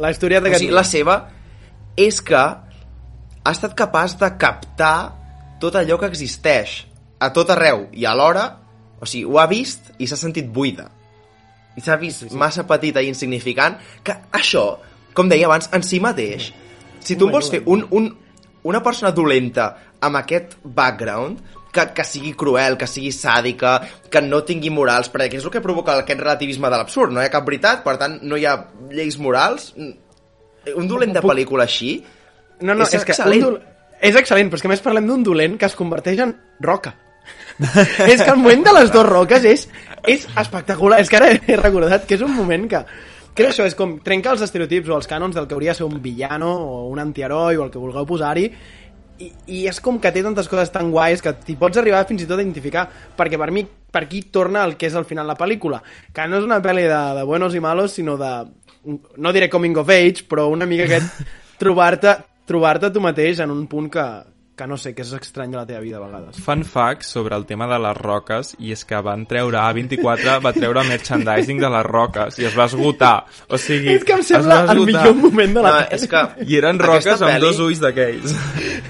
La 0.03 0.11
historieta 0.11 0.49
O 0.49 0.51
que... 0.51 0.59
sigui, 0.59 0.73
la 0.75 0.83
seva 0.87 1.17
és 1.99 2.19
que 2.25 2.41
ha 2.41 3.53
estat 3.55 3.75
capaç 3.77 4.17
de 4.19 4.29
captar 4.41 4.97
tot 5.61 5.77
allò 5.79 5.97
que 6.01 6.09
existeix 6.11 6.81
a 7.21 7.29
tot 7.33 7.53
arreu 7.53 7.85
i 7.95 8.05
alhora, 8.09 8.47
o 8.99 9.07
sigui, 9.07 9.23
ho 9.29 9.39
ha 9.39 9.47
vist 9.49 9.93
i 10.01 10.09
s'ha 10.09 10.19
sentit 10.19 10.49
buida. 10.51 10.89
I 11.77 11.83
s'ha 11.85 11.95
vist 12.01 12.25
sí, 12.25 12.31
sí. 12.31 12.37
massa 12.37 12.65
petita 12.67 13.01
i 13.01 13.07
insignificant 13.07 13.77
que 14.03 14.17
això, 14.35 14.65
com 15.15 15.31
deia 15.31 15.47
abans, 15.47 15.69
en 15.71 15.85
si 15.87 16.01
mateix, 16.03 16.51
si 16.99 17.15
tu 17.15 17.29
vols 17.31 17.49
fer 17.53 17.63
un, 17.71 17.85
un, 17.95 18.11
una 18.67 18.83
persona 18.83 19.13
dolenta 19.15 19.71
amb 20.03 20.19
aquest 20.19 20.57
background, 20.63 21.39
que, 21.71 21.87
que 21.95 22.05
sigui 22.07 22.33
cruel, 22.37 22.77
que 22.77 22.87
sigui 22.87 23.11
sàdica, 23.15 23.79
que 24.11 24.21
no 24.21 24.43
tingui 24.47 24.71
morals, 24.73 25.11
perquè 25.11 25.39
és 25.39 25.45
el 25.47 25.53
que 25.53 25.63
provoca 25.63 25.97
aquest 25.99 26.19
relativisme 26.19 26.69
de 26.69 26.79
l'absurd. 26.79 27.15
No 27.15 27.23
hi 27.23 27.29
ha 27.29 27.33
cap 27.33 27.47
veritat, 27.47 27.83
per 27.85 27.97
tant, 28.01 28.19
no 28.23 28.39
hi 28.39 28.45
ha 28.45 28.57
lleis 28.91 29.19
morals. 29.19 29.71
Un 29.77 30.89
dolent 30.89 31.15
de 31.15 31.23
pel·lícula 31.25 31.65
així 31.69 31.95
No, 32.61 32.75
no, 32.75 32.85
és, 32.85 32.95
és, 32.95 33.05
que 33.05 33.15
excel·lent. 33.15 33.41
un 33.41 33.47
dol... 33.47 33.61
és 34.01 34.17
excel·lent, 34.17 34.51
però 34.51 34.59
és 34.59 34.65
que 34.65 34.71
més 34.71 34.83
parlem 34.85 35.07
d'un 35.09 35.23
dolent 35.25 35.57
que 35.59 35.67
es 35.67 35.77
converteix 35.77 36.21
en 36.23 36.35
roca. 36.61 36.93
és 37.61 38.21
que 38.21 38.29
el 38.29 38.37
moment 38.41 38.63
de 38.65 38.75
les 38.77 38.91
dues 38.93 39.07
roques 39.07 39.47
és, 39.49 39.65
és 40.09 40.27
espectacular. 40.37 41.01
És 41.01 41.09
que 41.09 41.19
ara 41.19 41.31
he 41.33 41.57
recordat 41.59 42.05
que 42.07 42.17
és 42.19 42.25
un 42.25 42.35
moment 42.37 42.69
que... 42.69 42.85
Que 43.31 43.45
és 43.45 43.53
això, 43.53 43.63
és 43.63 43.77
com 43.79 43.93
trenca 44.03 44.33
els 44.33 44.41
estereotips 44.43 44.89
o 44.91 44.97
els 44.97 45.07
cànons 45.07 45.37
del 45.37 45.45
que 45.47 45.55
hauria 45.55 45.71
de 45.71 45.79
ser 45.79 45.85
un 45.85 46.01
villano 46.03 46.49
o 46.51 46.79
un 46.91 46.99
antiheroi 46.99 47.55
o 47.55 47.63
el 47.63 47.69
que 47.71 47.79
vulgueu 47.79 48.03
posar-hi 48.09 48.49
i, 49.21 49.29
i 49.53 49.61
és 49.69 49.79
com 49.83 49.99
que 50.01 50.11
té 50.13 50.23
tantes 50.25 50.49
coses 50.51 50.71
tan 50.73 50.89
guais 50.93 51.21
que 51.23 51.33
t'hi 51.45 51.57
pots 51.59 51.79
arribar 51.81 52.03
fins 52.09 52.23
i 52.23 52.29
tot 52.29 52.39
a 52.39 52.43
identificar 52.43 52.87
perquè 53.17 53.39
per 53.39 53.51
mi, 53.53 53.63
per 53.65 54.05
aquí 54.05 54.23
torna 54.33 54.65
el 54.65 54.75
que 54.79 54.89
és 54.89 54.97
al 54.97 55.07
final 55.09 55.29
la 55.29 55.37
pel·lícula. 55.39 55.81
Que 56.13 56.27
no 56.27 56.41
és 56.41 56.47
una 56.47 56.61
pel·li 56.63 56.87
de, 56.89 57.01
de 57.19 57.27
buenos 57.27 57.55
i 57.55 57.63
malos 57.63 57.97
sinó 57.97 58.17
de, 58.19 58.33
no 59.17 59.33
diré 59.33 59.49
coming 59.49 59.77
of 59.77 59.89
age 59.93 60.25
però 60.29 60.47
una 60.51 60.67
mica 60.69 60.87
aquest 60.89 61.23
trobar-te 61.61 62.17
trobar-te 62.49 62.89
tu 62.91 63.03
mateix 63.03 63.39
en 63.43 63.51
un 63.53 63.65
punt 63.69 63.87
que, 63.93 64.05
que 64.55 64.67
no 64.67 64.75
sé, 64.77 64.93
que 64.93 65.01
és 65.01 65.11
estrany 65.15 65.49
de 65.53 65.57
la 65.57 65.65
teva 65.65 65.79
vida 65.81 65.97
a 65.97 66.01
vegades 66.03 66.37
Fun 66.43 66.63
fact 66.67 67.03
sobre 67.07 67.35
el 67.35 67.45
tema 67.49 67.65
de 67.71 67.77
les 67.81 67.95
roques 67.97 68.51
i 68.59 68.73
és 68.75 68.83
que 68.85 68.99
van 69.01 69.23
treure, 69.25 69.57
A24 69.57 70.35
va 70.43 70.51
treure 70.53 70.83
merchandising 70.85 71.57
de 71.61 71.69
les 71.71 71.85
roques 71.87 72.37
i 72.39 72.45
es 72.45 72.57
va 72.57 72.65
esgotar. 72.69 73.25
O 73.49 73.57
sigui, 73.57 73.95
és 73.95 74.03
que 74.05 74.13
em 74.19 74.21
sembla 74.27 74.65
el 74.73 74.83
millor 74.85 75.15
moment 75.15 75.55
de 75.55 75.63
la 75.63 75.71
No, 75.71 75.79
pel·li 75.79 75.95
és 75.97 76.05
que 76.11 76.21
I 76.45 76.57
eren 76.59 76.79
roques 76.83 77.21
amb 77.25 77.39
dos 77.41 77.59
ulls 77.63 77.79
d'aquells. 77.81 78.35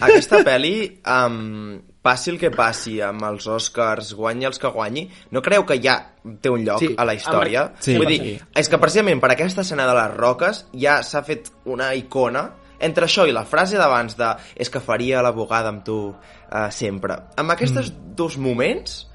Aquesta 0.01 0.41
pel·li, 0.43 0.73
um, 1.05 1.79
passi 2.01 2.31
el 2.33 2.39
que 2.41 2.49
passi 2.51 2.95
amb 3.05 3.21
els 3.29 3.45
Oscars, 3.47 4.15
guanyi 4.17 4.47
els 4.49 4.57
que 4.59 4.67
guanyi, 4.73 5.03
no 5.31 5.41
creu 5.45 5.63
que 5.69 5.77
ja 5.81 5.99
té 6.41 6.49
un 6.49 6.65
lloc 6.65 6.79
Sí, 6.81 6.89
a 6.97 7.05
la 7.05 7.13
història? 7.13 7.67
amb- 7.69 7.79
Sí, 7.85 7.95
Vull 7.97 8.07
dir, 8.09 8.19
sí. 8.23 8.39
és 8.55 8.67
que 8.69 8.79
precisament 8.81 9.21
per 9.21 9.31
aquesta 9.35 9.61
escena 9.61 9.85
de 9.87 9.93
les 9.93 10.17
roques 10.17 10.65
ja 10.73 11.03
s'ha 11.03 11.21
fet 11.23 11.51
una 11.65 11.93
icona 11.95 12.49
entre 12.81 13.07
això 13.07 13.27
i 13.29 13.35
la 13.35 13.45
frase 13.45 13.79
d'abans 13.79 14.17
de 14.17 14.33
és 14.55 14.69
que 14.69 14.81
faria 14.83 15.21
l'abogada 15.25 15.71
amb 15.71 15.85
tu 15.85 15.99
uh, 16.11 16.67
sempre. 16.73 17.17
Amb 17.37 17.55
aquests 17.55 17.77
mm. 17.77 18.11
dos 18.17 18.37
moments 18.41 19.05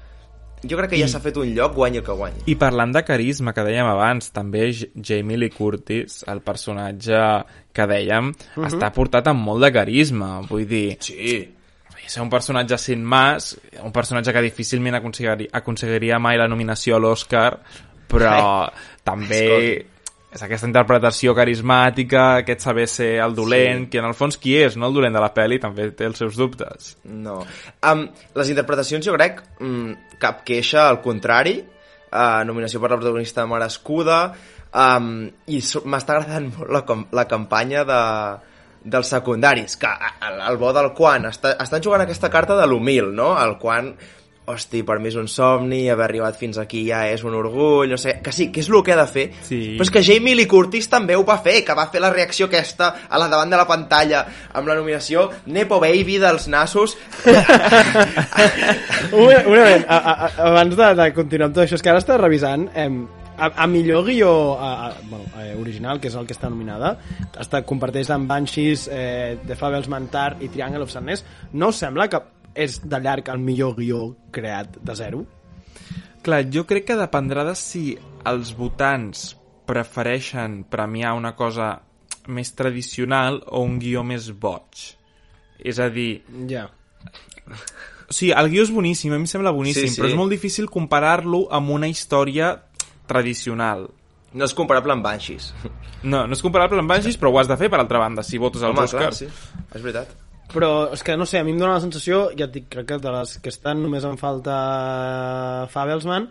jo 0.65 0.77
crec 0.77 0.95
que 0.95 0.97
ja 0.97 1.05
s'ha 1.09 1.19
fet 1.21 1.37
un 1.37 1.51
lloc, 1.53 1.75
guanyi 1.77 1.99
el 2.01 2.05
que 2.05 2.15
guanyi. 2.17 2.41
I 2.49 2.55
parlant 2.57 2.93
de 2.95 3.03
carisma, 3.05 3.53
que 3.53 3.65
dèiem 3.65 3.85
abans, 3.91 4.31
també 4.33 4.71
Jamie 4.73 5.37
Lee 5.37 5.53
Curtis, 5.53 6.23
el 6.31 6.41
personatge 6.45 7.19
que 7.75 7.85
dèiem, 7.89 8.31
està 8.65 8.89
portat 8.95 9.29
amb 9.29 9.45
molt 9.45 9.67
de 9.67 9.71
carisma. 9.75 10.39
Vull 10.49 10.65
dir, 10.67 10.97
Sí. 10.99 11.53
ser 12.07 12.21
un 12.21 12.29
personatge 12.29 12.77
sin 12.77 13.03
más, 13.03 13.59
un 13.83 13.91
personatge 13.91 14.31
que 14.31 14.41
difícilment 14.41 14.95
aconseguiria, 14.95 15.49
aconseguiria 15.51 16.19
mai 16.19 16.37
la 16.37 16.47
nominació 16.47 16.95
a 16.95 16.99
l'Oscar, 16.99 17.59
però 18.07 18.71
també 19.03 19.85
és 20.33 20.41
aquesta 20.43 20.67
interpretació 20.67 21.33
carismàtica, 21.37 22.23
aquest 22.41 22.61
saber 22.65 22.87
ser 22.91 23.13
el 23.23 23.33
dolent, 23.35 23.85
Sí. 23.85 23.89
que 23.91 23.97
en 23.99 24.05
el 24.05 24.13
fons 24.13 24.37
qui 24.37 24.55
és, 24.57 24.75
no 24.77 24.87
el 24.87 24.93
dolent 24.93 25.13
de 25.15 25.21
la 25.23 25.33
pel·li, 25.33 25.59
també 25.59 25.89
té 25.91 26.05
els 26.05 26.17
seus 26.17 26.35
dubtes. 26.35 26.97
No. 27.05 27.45
Um, 27.81 28.07
les 28.35 28.49
interpretacions, 28.49 29.05
jo 29.05 29.13
crec, 29.13 29.41
um, 29.61 29.95
cap 30.19 30.43
queixa, 30.43 30.89
al 30.89 31.01
contrari, 31.01 31.63
uh, 32.11 32.43
nominació 32.45 32.79
per 32.81 32.91
la 32.91 32.97
protagonista 32.97 33.45
merescuda, 33.47 34.33
um, 34.73 35.29
i 35.47 35.61
so- 35.61 35.81
m'està 35.85 36.17
agradant 36.17 36.51
molt 36.57 36.69
la, 36.71 36.83
la 37.11 37.25
campanya 37.27 37.83
de, 37.87 38.01
dels 38.83 39.07
secundaris, 39.07 39.77
que 39.77 39.87
el, 39.87 40.41
el 40.51 40.57
bo 40.57 40.73
del 40.73 40.91
quan, 40.93 41.25
està, 41.31 41.55
estan 41.63 41.81
jugant 41.81 42.01
aquesta 42.03 42.29
carta 42.29 42.55
de 42.59 42.67
l'humil, 42.67 43.13
no? 43.15 43.31
El 43.41 43.57
quan, 43.57 43.95
hosti, 44.47 44.81
per 44.87 44.95
mi 45.03 45.09
és 45.11 45.17
un 45.19 45.27
somni, 45.27 45.89
haver 45.91 46.05
arribat 46.07 46.37
fins 46.39 46.57
aquí 46.61 46.85
ja 46.87 47.01
és 47.11 47.23
un 47.27 47.35
orgull, 47.35 47.89
no 47.91 47.97
sé, 47.99 48.17
que 48.23 48.31
sí, 48.31 48.47
que 48.51 48.61
és 48.63 48.69
el 48.71 48.79
que 48.83 48.93
ha 48.95 48.99
de 49.01 49.07
fer, 49.11 49.25
Sí. 49.43 49.59
però 49.75 49.83
és 49.83 49.91
que 49.91 50.03
Jamie 50.07 50.35
Lee 50.35 50.47
Curtis 50.47 50.87
també 50.89 51.15
ho 51.17 51.25
va 51.27 51.37
fer, 51.43 51.63
que 51.67 51.75
va 51.75 51.89
fer 51.91 51.99
la 52.01 52.13
reacció 52.13 52.47
aquesta 52.47 52.93
a 53.09 53.19
la 53.19 53.27
davant 53.27 53.51
de 53.51 53.59
la 53.59 53.67
pantalla 53.67 54.25
amb 54.53 54.67
la 54.67 54.75
nominació 54.79 55.29
Nepo 55.47 55.79
Baby 55.83 56.17
dels 56.23 56.47
nassos. 56.47 56.97
un 59.11 59.19
moment, 59.19 59.45
un 59.45 59.53
moment. 59.57 59.85
A, 59.87 59.97
a, 59.97 60.13
a, 60.27 60.31
abans 60.49 60.75
de, 60.75 60.89
de 60.95 61.13
continuar 61.13 61.49
amb 61.49 61.55
tot 61.57 61.65
això, 61.65 61.75
és 61.77 61.83
que 61.83 61.91
ara 61.91 62.01
estàs 62.03 62.19
revisant 62.21 62.67
em, 62.75 63.01
a, 63.37 63.51
a 63.63 63.67
millor 63.67 64.05
guió 64.07 64.31
a, 64.59 64.87
a, 64.87 64.93
bueno, 65.09 65.25
eh, 65.43 65.55
original, 65.59 65.99
que 66.01 66.09
és 66.11 66.15
el 66.17 66.25
que 66.27 66.35
està 66.35 66.49
nominada, 66.49 66.95
està, 67.39 67.61
comparteix 67.67 68.09
amb 68.13 68.29
Banshees, 68.29 68.87
eh, 68.91 69.37
The 69.45 69.55
Fabelsman 69.59 70.07
Tar 70.13 70.37
i 70.41 70.49
Triangle 70.49 70.83
of 70.87 70.91
Sadness. 70.93 71.25
No 71.53 71.71
sembla 71.71 72.07
que 72.09 72.21
és 72.57 72.79
de 72.83 72.99
llarg 72.99 73.29
el 73.29 73.39
millor 73.39 73.75
guió 73.77 74.15
creat 74.33 74.77
de 74.81 74.95
zero? 74.97 75.23
Clar, 76.25 76.41
jo 76.51 76.65
crec 76.67 76.87
que 76.89 76.97
dependrà 76.99 77.45
de 77.47 77.53
si 77.55 77.97
els 78.27 78.49
votants 78.57 79.35
prefereixen 79.69 80.63
premiar 80.67 81.13
una 81.15 81.35
cosa 81.37 81.75
més 82.27 82.51
tradicional 82.57 83.41
o 83.47 83.61
un 83.63 83.77
guió 83.79 84.03
més 84.03 84.31
boig. 84.35 84.81
És 85.59 85.79
a 85.79 85.87
dir, 85.89 86.23
Ja. 86.49 86.65
o 88.09 88.13
sigui, 88.13 88.33
el 88.35 88.49
guió 88.51 88.63
és 88.63 88.71
boníssim, 88.71 89.13
a 89.13 89.17
mi 89.17 89.23
em 89.23 89.27
sembla 89.31 89.51
boníssim, 89.55 89.87
Sí, 89.87 89.95
sí. 89.95 90.01
però 90.01 90.09
és 90.11 90.15
molt 90.19 90.31
difícil 90.31 90.67
comparar-lo 90.69 91.47
amb 91.51 91.69
una 91.71 91.87
història 91.87 92.63
tradicional. 93.07 93.87
No 94.33 94.45
és 94.45 94.53
comparable 94.53 94.91
amb 94.93 95.03
Banshees. 95.05 95.53
No, 96.03 96.25
no 96.27 96.33
és 96.35 96.41
comparable 96.43 96.79
amb 96.79 96.89
Banshees, 96.91 97.17
però 97.17 97.31
ho 97.31 97.39
has 97.39 97.47
de 97.47 97.55
fer, 97.57 97.69
per 97.71 97.79
altra 97.79 97.97
banda, 97.99 98.21
si 98.23 98.37
votes 98.37 98.61
als 98.63 98.77
Oscars. 98.77 99.17
sí. 99.23 99.27
És 99.73 99.81
veritat. 99.81 100.11
Però 100.53 100.71
és 100.95 101.03
que 101.03 101.17
no 101.19 101.27
sé, 101.27 101.41
a 101.41 101.45
mi 101.45 101.51
em 101.53 101.59
dóna 101.59 101.75
la 101.75 101.83
sensació, 101.83 102.27
ja 102.37 102.47
et 102.47 102.53
dic, 102.53 102.67
crec 102.71 102.87
que 102.91 102.99
de 103.03 103.13
les 103.13 103.37
que 103.43 103.51
estan 103.51 103.81
només 103.83 104.05
en 104.07 104.19
falta 104.19 104.57
Fabelsman, 105.73 106.29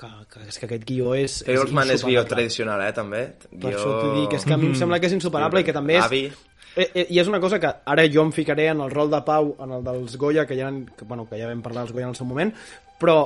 que, 0.00 0.10
que 0.30 0.44
és 0.46 0.60
que 0.60 0.68
aquest 0.68 0.86
guió 0.88 1.16
és... 1.18 1.40
Fabelsman 1.46 1.90
és 1.90 2.04
guió 2.04 2.20
insuperable. 2.20 2.34
tradicional, 2.34 2.84
eh, 2.86 2.92
també. 2.96 3.24
Per 3.50 3.72
això 3.72 3.96
t'ho 3.96 4.14
dic, 4.20 4.38
és 4.38 4.46
que 4.46 4.54
a 4.54 4.60
mi 4.60 4.70
em 4.70 4.78
sembla 4.78 5.00
que 5.02 5.10
és 5.10 5.18
insuperable 5.18 5.64
i 5.64 5.66
que 5.66 5.76
també 5.76 5.98
és... 5.98 6.06
Avi. 6.06 6.22
Eh, 6.76 6.86
eh, 6.86 7.06
I 7.10 7.18
és 7.18 7.26
una 7.26 7.40
cosa 7.42 7.58
que 7.58 7.72
ara 7.92 8.06
jo 8.06 8.22
em 8.22 8.30
ficaré 8.30 8.68
en 8.70 8.84
el 8.84 8.92
rol 8.94 9.10
de 9.10 9.18
Pau, 9.26 9.56
en 9.58 9.74
el 9.74 9.82
dels 9.84 10.14
Goya, 10.16 10.46
que 10.46 10.54
ja, 10.54 10.70
que, 10.70 11.04
bueno, 11.04 11.26
que 11.26 11.40
ja 11.40 11.50
vam 11.50 11.64
parlar 11.64 11.82
dels 11.82 11.96
Goya 11.96 12.06
en 12.06 12.14
el 12.14 12.18
seu 12.18 12.28
moment, 12.30 12.54
però 13.02 13.24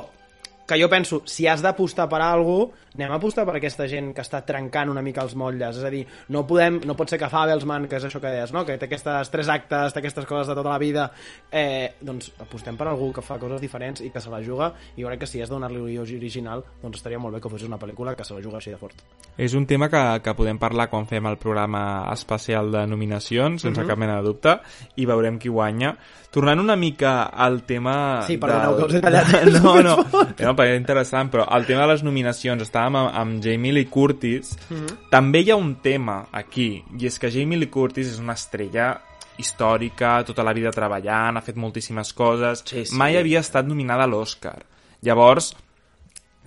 que 0.65 0.79
jo 0.81 0.89
penso, 0.89 1.21
si 1.25 1.47
has 1.47 1.61
d'apostar 1.61 2.07
per 2.09 2.21
alguna 2.21 2.65
cosa, 2.71 2.81
anem 2.95 3.11
a 3.11 3.15
apostar 3.19 3.43
per 3.43 3.57
aquesta 3.57 3.89
gent 3.91 4.13
que 4.15 4.23
està 4.23 4.39
trencant 4.47 4.87
una 4.89 5.01
mica 5.03 5.19
els 5.21 5.33
motlles, 5.35 5.75
és 5.81 5.83
a 5.83 5.89
dir, 5.91 6.05
no 6.31 6.45
podem, 6.47 6.77
no 6.87 6.95
pot 6.95 7.09
ser 7.11 7.17
que 7.19 7.27
Fabelsman, 7.27 7.89
que 7.91 7.97
és 7.97 8.05
això 8.07 8.21
que 8.23 8.31
deies, 8.31 8.53
no? 8.55 8.63
que 8.65 8.77
té 8.79 8.87
aquestes 8.87 9.29
tres 9.33 9.49
actes, 9.51 9.91
té 9.91 9.99
aquestes 9.99 10.25
coses 10.25 10.47
de 10.47 10.55
tota 10.55 10.69
la 10.71 10.77
vida, 10.79 11.09
eh, 11.51 11.95
doncs 11.99 12.31
apostem 12.39 12.77
per 12.79 12.87
algú 12.87 13.11
que 13.11 13.21
fa 13.21 13.35
coses 13.37 13.59
diferents 13.59 13.99
i 13.99 14.09
que 14.13 14.21
se 14.23 14.31
la 14.31 14.39
juga, 14.41 14.71
i 14.95 15.03
jo 15.03 15.09
crec 15.11 15.19
que 15.25 15.27
si 15.27 15.41
has 15.43 15.49
de 15.51 15.55
donar-li 15.57 15.81
un 15.81 15.91
original, 16.15 16.63
doncs 16.81 16.97
estaria 17.01 17.19
molt 17.19 17.35
bé 17.35 17.41
que 17.43 17.49
fos 17.51 17.63
una 17.67 17.77
pel·lícula 17.77 18.15
que 18.15 18.23
se 18.23 18.33
la 18.33 18.41
juga 18.41 18.57
així 18.63 18.71
de 18.71 18.77
fort. 18.79 18.95
És 19.37 19.53
un 19.59 19.65
tema 19.67 19.89
que, 19.91 20.21
que 20.23 20.33
podem 20.33 20.57
parlar 20.57 20.87
quan 20.89 21.03
fem 21.05 21.25
el 21.27 21.35
programa 21.37 22.07
especial 22.13 22.71
de 22.71 22.85
nominacions, 22.87 23.61
sense 23.61 23.81
Mhm. 23.81 23.87
cap 23.89 23.97
mena 23.99 24.15
de 24.21 24.23
dubte, 24.23 24.59
i 24.95 25.05
veurem 25.05 25.37
qui 25.37 25.49
guanya. 25.49 25.97
Tornant 26.31 26.59
una 26.59 26.75
mica 26.75 27.23
al 27.25 27.63
tema... 27.63 28.21
Sí, 28.27 28.37
perdoneu 28.37 28.77
que 28.77 28.85
us 28.85 28.93
he 28.95 29.01
tallat. 29.01 29.27
No, 29.65 29.81
no, 29.83 29.97
perquè 30.55 30.73
era 30.73 30.79
interessant, 30.81 31.29
però 31.31 31.45
el 31.55 31.65
tema 31.67 31.81
de 31.85 31.87
les 31.93 32.03
nominacions, 32.03 32.61
estàvem 32.63 32.95
amb, 33.01 33.11
amb 33.21 33.43
Jamie 33.43 33.73
Lee 33.73 33.89
Curtis, 33.91 34.55
Mhm. 34.69 35.09
també 35.11 35.41
hi 35.43 35.51
ha 35.51 35.55
un 35.55 35.75
tema 35.81 36.27
aquí, 36.31 36.83
i 36.99 37.05
és 37.07 37.19
que 37.19 37.29
Jamie 37.31 37.57
Lee 37.57 37.69
Curtis 37.69 38.13
és 38.13 38.19
una 38.19 38.33
estrella 38.33 38.99
històrica, 39.37 40.23
tota 40.25 40.43
la 40.43 40.53
vida 40.53 40.71
treballant, 40.71 41.37
ha 41.37 41.41
fet 41.41 41.57
moltíssimes 41.57 42.13
coses, 42.13 42.63
Sí, 42.65 42.85
sí. 42.85 42.95
mai 42.95 43.17
havia 43.17 43.39
estat 43.41 43.65
nominada 43.67 44.03
a 44.03 44.07
l'Oscar. 44.07 44.63
Llavors, 45.01 45.53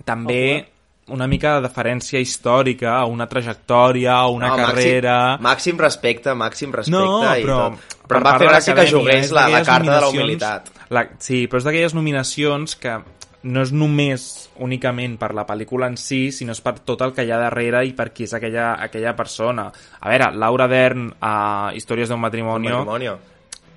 també 0.05 0.67
una 1.09 1.25
mica 1.27 1.55
de 1.57 1.67
deferència 1.67 2.19
històrica, 2.21 2.95
a 2.99 3.05
una 3.09 3.25
trajectòria, 3.27 4.13
a 4.15 4.27
una 4.29 4.49
No, 4.49 4.55
carrera... 4.55 5.37
Màxim, 5.37 5.43
màxim 5.47 5.79
respecte, 5.79 6.33
màxim 6.37 6.71
respecte. 6.71 6.99
No, 6.99 7.23
i 7.35 7.43
però, 7.45 7.57
tot. 7.71 7.95
però 8.07 8.17
em 8.21 8.27
va 8.27 8.35
fer 8.37 8.49
gràcia 8.49 8.75
que 8.77 8.85
jugués 8.91 9.25
és 9.25 9.31
la, 9.31 9.47
la 9.49 9.63
carta 9.63 9.91
de 9.95 10.01
la 10.01 10.09
humilitat. 10.09 10.69
La, 10.89 11.07
sí, 11.17 11.47
però 11.47 11.57
és 11.57 11.65
d'aquelles 11.65 11.95
nominacions 11.97 12.75
que 12.75 12.99
no 13.43 13.63
és 13.63 13.71
només 13.71 14.49
únicament 14.59 15.15
per 15.19 15.31
la 15.35 15.45
pel·lícula 15.47 15.87
en 15.87 15.95
si, 15.99 16.27
sinó 16.35 16.51
és 16.55 16.61
per 16.63 16.79
tot 16.83 17.01
el 17.05 17.13
que 17.15 17.23
hi 17.23 17.31
ha 17.31 17.39
darrere 17.39 17.85
i 17.87 17.93
per 17.95 18.09
qui 18.11 18.27
és 18.27 18.35
aquella, 18.35 18.73
aquella 18.83 19.15
persona. 19.15 19.69
A 19.99 20.11
veure, 20.11 20.31
Laura 20.35 20.67
Dern 20.67 21.07
a 21.21 21.71
Històries 21.75 22.11
d'un 22.11 22.19
matrimoni 22.19 22.67
Matrimonio. 22.67 23.17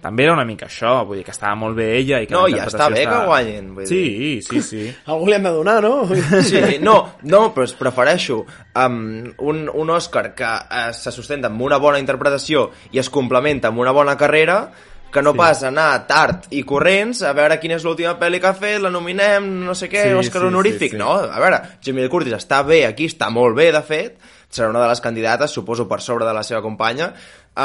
també 0.03 0.25
era 0.25 0.33
una 0.35 0.45
mica 0.45 0.67
això, 0.67 1.05
vull 1.07 1.21
dir 1.21 1.25
que 1.25 1.31
estava 1.31 1.55
molt 1.55 1.77
bé 1.79 1.93
ella 2.01 2.19
i 2.19 2.27
que 2.27 2.35
No, 2.35 2.49
la 2.49 2.57
ja 2.57 2.65
està 2.67 2.89
bé 2.91 3.05
interpretació 3.05 3.21
que 3.21 3.27
guanyin, 3.29 3.75
vull 3.77 3.87
Sí, 3.87 4.41
sí, 4.43 4.63
sí. 4.67 4.87
Algú 5.15 5.29
li 5.29 5.37
hem 5.37 5.47
de 5.47 5.53
donar, 5.55 5.81
no? 5.85 6.09
Sí, 6.51 6.63
no, 6.83 6.97
no, 7.23 7.43
però 7.55 7.69
es 7.69 7.77
prefereixo 7.79 8.41
um, 8.43 9.03
un, 9.39 9.69
un 9.71 9.95
Òscar 9.95 10.33
que 10.35 10.49
uh, 10.49 10.89
se 10.91 11.15
sustenta 11.15 11.53
amb 11.53 11.63
una 11.63 11.79
bona 11.79 12.03
interpretació 12.03 12.73
i 12.91 12.99
es 12.99 13.11
complementa 13.15 13.71
amb 13.71 13.79
una 13.79 13.95
bona 13.95 14.19
carrera 14.19 14.65
que 15.13 15.23
no 15.23 15.33
sí. 15.33 15.39
pas 15.39 15.63
anar 15.69 16.07
tard 16.09 16.47
i 16.51 16.63
corrents 16.65 17.21
a 17.23 17.35
veure 17.37 17.59
quina 17.61 17.77
és 17.77 17.85
l'última 17.85 18.15
pel·li 18.19 18.41
que 18.41 18.49
ha 18.49 18.55
fet, 18.57 18.79
la 18.81 18.91
nominem, 18.91 19.51
no 19.67 19.75
sé 19.77 19.91
què, 19.93 20.07
Sí, 20.09 20.15
Òscar 20.17 20.41
sí, 20.43 20.49
honorífic, 20.49 20.91
sí, 20.95 20.97
sí. 20.97 21.03
no? 21.03 21.13
A 21.13 21.39
veure, 21.43 21.61
Jamie 21.85 22.03
Lee 22.07 22.11
Curtis 22.11 22.33
està 22.39 22.63
bé 22.65 22.87
aquí, 22.87 23.07
està 23.13 23.29
molt 23.31 23.55
bé, 23.59 23.71
de 23.73 23.83
fet, 23.85 24.17
serà 24.51 24.71
una 24.73 24.81
de 24.83 24.89
les 24.89 25.01
candidates, 25.05 25.51
suposo 25.53 25.87
per 25.89 26.01
sobre 26.01 26.25
de 26.25 26.33
la 26.35 26.43
seva 26.43 26.63
companya, 26.65 27.13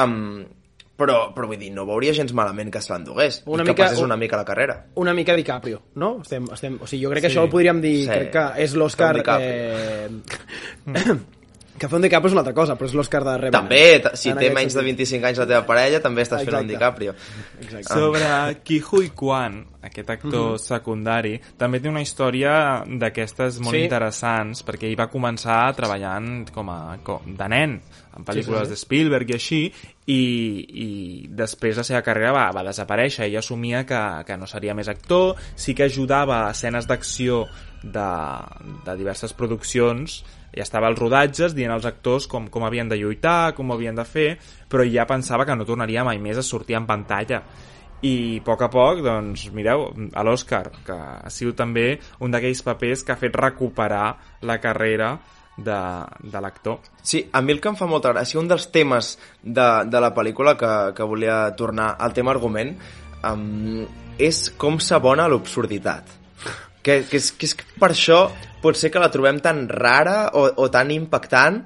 um, 0.03 0.43
però, 0.97 1.31
però 1.35 1.45
vull 1.47 1.59
dir, 1.61 1.69
no 1.71 1.85
veuria 1.85 2.11
gens 2.17 2.33
malament 2.33 2.71
que 2.73 2.81
se 2.81 2.91
l'endugués 2.91 3.43
Una 3.45 3.61
i 3.61 3.67
que 3.67 3.71
mica- 3.75 3.83
passés 3.85 3.99
una 4.01 4.17
mica 4.17 4.35
la 4.39 4.43
carrera. 4.45 4.79
una 4.95 5.13
mica 5.13 5.35
DiCaprio, 5.37 5.81
no? 5.95 6.17
Estem, 6.23 6.47
estem, 6.51 6.79
o 6.81 6.87
sigui, 6.87 7.03
jo 7.05 7.11
crec 7.11 7.21
que 7.23 7.29
Sí. 7.29 7.35
això 7.37 7.43
ho 7.45 7.49
podríem 7.49 7.79
dir, 7.79 8.03
Sí. 8.05 8.09
crec 8.09 8.31
que 8.31 8.45
és 8.63 8.73
l'Òscar... 8.75 9.15
Eh... 9.39 10.09
que 11.79 11.87
fer 11.87 11.95
un 11.97 12.01
DiCaprio 12.01 12.27
és 12.29 12.33
una 12.33 12.41
altra 12.41 12.53
cosa, 12.57 12.75
però 12.77 12.87
és 12.89 12.93
l'Òscar 12.97 13.23
de 13.23 13.37
Revenant. 13.37 13.67
També, 13.69 14.17
si 14.17 14.33
té 14.33 14.49
menys 14.49 14.73
de 14.73 14.79
sentit. 14.81 14.97
25 14.97 15.27
anys 15.29 15.37
la 15.43 15.47
teva 15.47 15.65
parella, 15.65 15.99
també 16.01 16.21
estàs 16.23 16.43
fent 16.43 16.49
un 16.55 16.59
Exacte. 16.65 16.73
DiCaprio. 16.73 17.13
Exacte. 17.61 17.93
Sobre 17.93 18.61
Ki 18.63 18.81
Hui 18.91 19.09
Kwan, 19.15 19.65
aquest 19.81 20.09
actor 20.09 20.51
Mhm. 20.53 20.59
secundari, 20.59 21.41
també 21.57 21.79
té 21.79 21.89
una 21.89 22.01
història 22.01 22.83
d'aquestes 22.87 23.59
molt 23.59 23.75
Sí. 23.75 23.83
interessants, 23.83 24.65
perquè 24.65 24.83
ell 24.89 24.99
va 24.99 25.09
començar 25.09 25.73
treballant 25.75 26.49
com 26.51 26.69
a 26.69 26.97
com, 27.03 27.19
de 27.25 27.47
nen, 27.49 27.81
en 28.17 28.25
pel·lícules 28.25 28.59
Sí, 28.61 28.65
sí. 28.65 28.69
de 28.71 28.75
Spielberg 28.77 29.29
i 29.29 29.33
així, 29.33 29.73
i, 30.07 30.21
i 30.69 31.27
després 31.29 31.77
la 31.77 31.83
seva 31.83 32.01
carrera 32.01 32.31
va, 32.31 32.51
va 32.51 32.63
desaparèixer. 32.63 33.25
Ell 33.27 33.37
assumia 33.37 33.85
que, 33.85 34.23
que 34.25 34.37
no 34.37 34.47
seria 34.47 34.73
més 34.73 34.87
actor, 34.87 35.35
sí 35.55 35.75
que 35.75 35.83
ajudava 35.83 36.47
a 36.47 36.51
escenes 36.51 36.87
d'acció 36.87 37.45
de, 37.83 38.09
de 38.85 38.95
diverses 38.97 39.33
produccions 39.33 40.23
i 40.57 40.63
estava 40.63 40.89
als 40.89 40.99
rodatges 40.99 41.53
dient 41.53 41.71
als 41.71 41.85
actors 41.85 42.25
com, 42.27 42.49
com 42.49 42.65
havien 42.65 42.89
de 42.89 42.97
lluitar, 42.97 43.53
com 43.53 43.69
ho 43.69 43.77
havien 43.77 43.95
de 43.95 44.05
fer, 44.07 44.29
però 44.67 44.85
ja 44.89 45.05
pensava 45.05 45.45
que 45.45 45.55
no 45.55 45.67
tornaria 45.69 46.05
mai 46.07 46.17
més 46.17 46.41
a 46.41 46.45
sortir 46.45 46.79
en 46.79 46.89
pantalla 46.89 47.43
i 48.05 48.37
a 48.37 48.43
poc 48.45 48.61
a 48.61 48.69
poc, 48.69 49.01
doncs, 49.05 49.47
mireu, 49.53 49.87
a 50.13 50.23
l'Oscar, 50.25 50.67
que 50.85 50.97
ha 50.97 51.31
sigut 51.33 51.57
també 51.57 51.97
un 52.21 52.33
d'aquells 52.33 52.61
papers 52.65 53.03
que 53.03 53.13
ha 53.13 53.21
fet 53.21 53.35
recuperar 53.37 54.17
la 54.45 54.59
carrera 54.61 55.15
de, 55.57 55.79
de 56.21 56.41
l'actor. 56.41 56.79
Sí, 57.01 57.23
a 57.33 57.41
mi 57.41 57.55
el 57.55 57.61
que 57.61 57.71
em 57.73 57.79
fa 57.79 57.89
molta 57.89 58.13
gràcia, 58.13 58.39
un 58.39 58.49
dels 58.49 58.69
temes 58.73 59.15
de, 59.41 59.67
de 59.89 60.03
la 60.03 60.13
pel·lícula 60.13 60.53
que, 60.59 60.73
que 60.93 61.09
volia 61.09 61.39
tornar 61.57 61.95
al 61.97 62.13
tema 62.13 62.33
argument, 62.35 62.75
um, 63.25 63.81
és 64.21 64.47
com 64.61 64.77
s'abona 64.81 65.27
l'absurditat. 65.29 66.26
Que, 66.87 67.01
que, 67.03 67.19
és, 67.19 67.33
que 67.35 67.49
és 67.49 67.53
que 67.59 67.65
per 67.75 67.89
això 67.91 68.21
pot 68.63 68.77
ser 68.79 68.93
que 68.93 69.01
la 69.03 69.11
trobem 69.11 69.41
tan 69.43 69.65
rara 69.67 70.29
o, 70.31 70.45
o 70.55 70.69
tan 70.71 70.93
impactant 70.95 71.65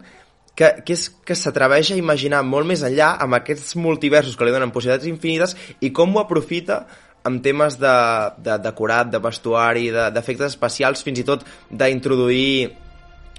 que, 0.58 0.72
que 0.82 0.96
és 0.98 1.04
que 1.26 1.38
s'atreveix 1.38 1.92
a 1.94 2.00
imaginar 2.00 2.42
molt 2.42 2.66
més 2.70 2.82
enllà 2.88 3.14
amb 3.22 3.38
aquests 3.38 3.76
multiversos 3.78 4.34
que 4.34 4.48
li 4.48 4.56
donen 4.56 4.74
possibilitats 4.74 5.10
infinites 5.12 5.54
i 5.80 5.92
com 5.94 6.16
ho 6.16 6.24
aprofita 6.24 6.82
amb 7.30 7.44
temes 7.46 7.78
de, 7.78 7.94
de 8.42 8.58
decorat, 8.64 9.12
de 9.14 9.22
vestuari, 9.22 9.92
de- 9.94 10.10
d'efectes 10.14 10.56
especials, 10.56 11.04
fins 11.06 11.22
i 11.22 11.28
tot 11.28 11.46
d'introduir 11.70 12.72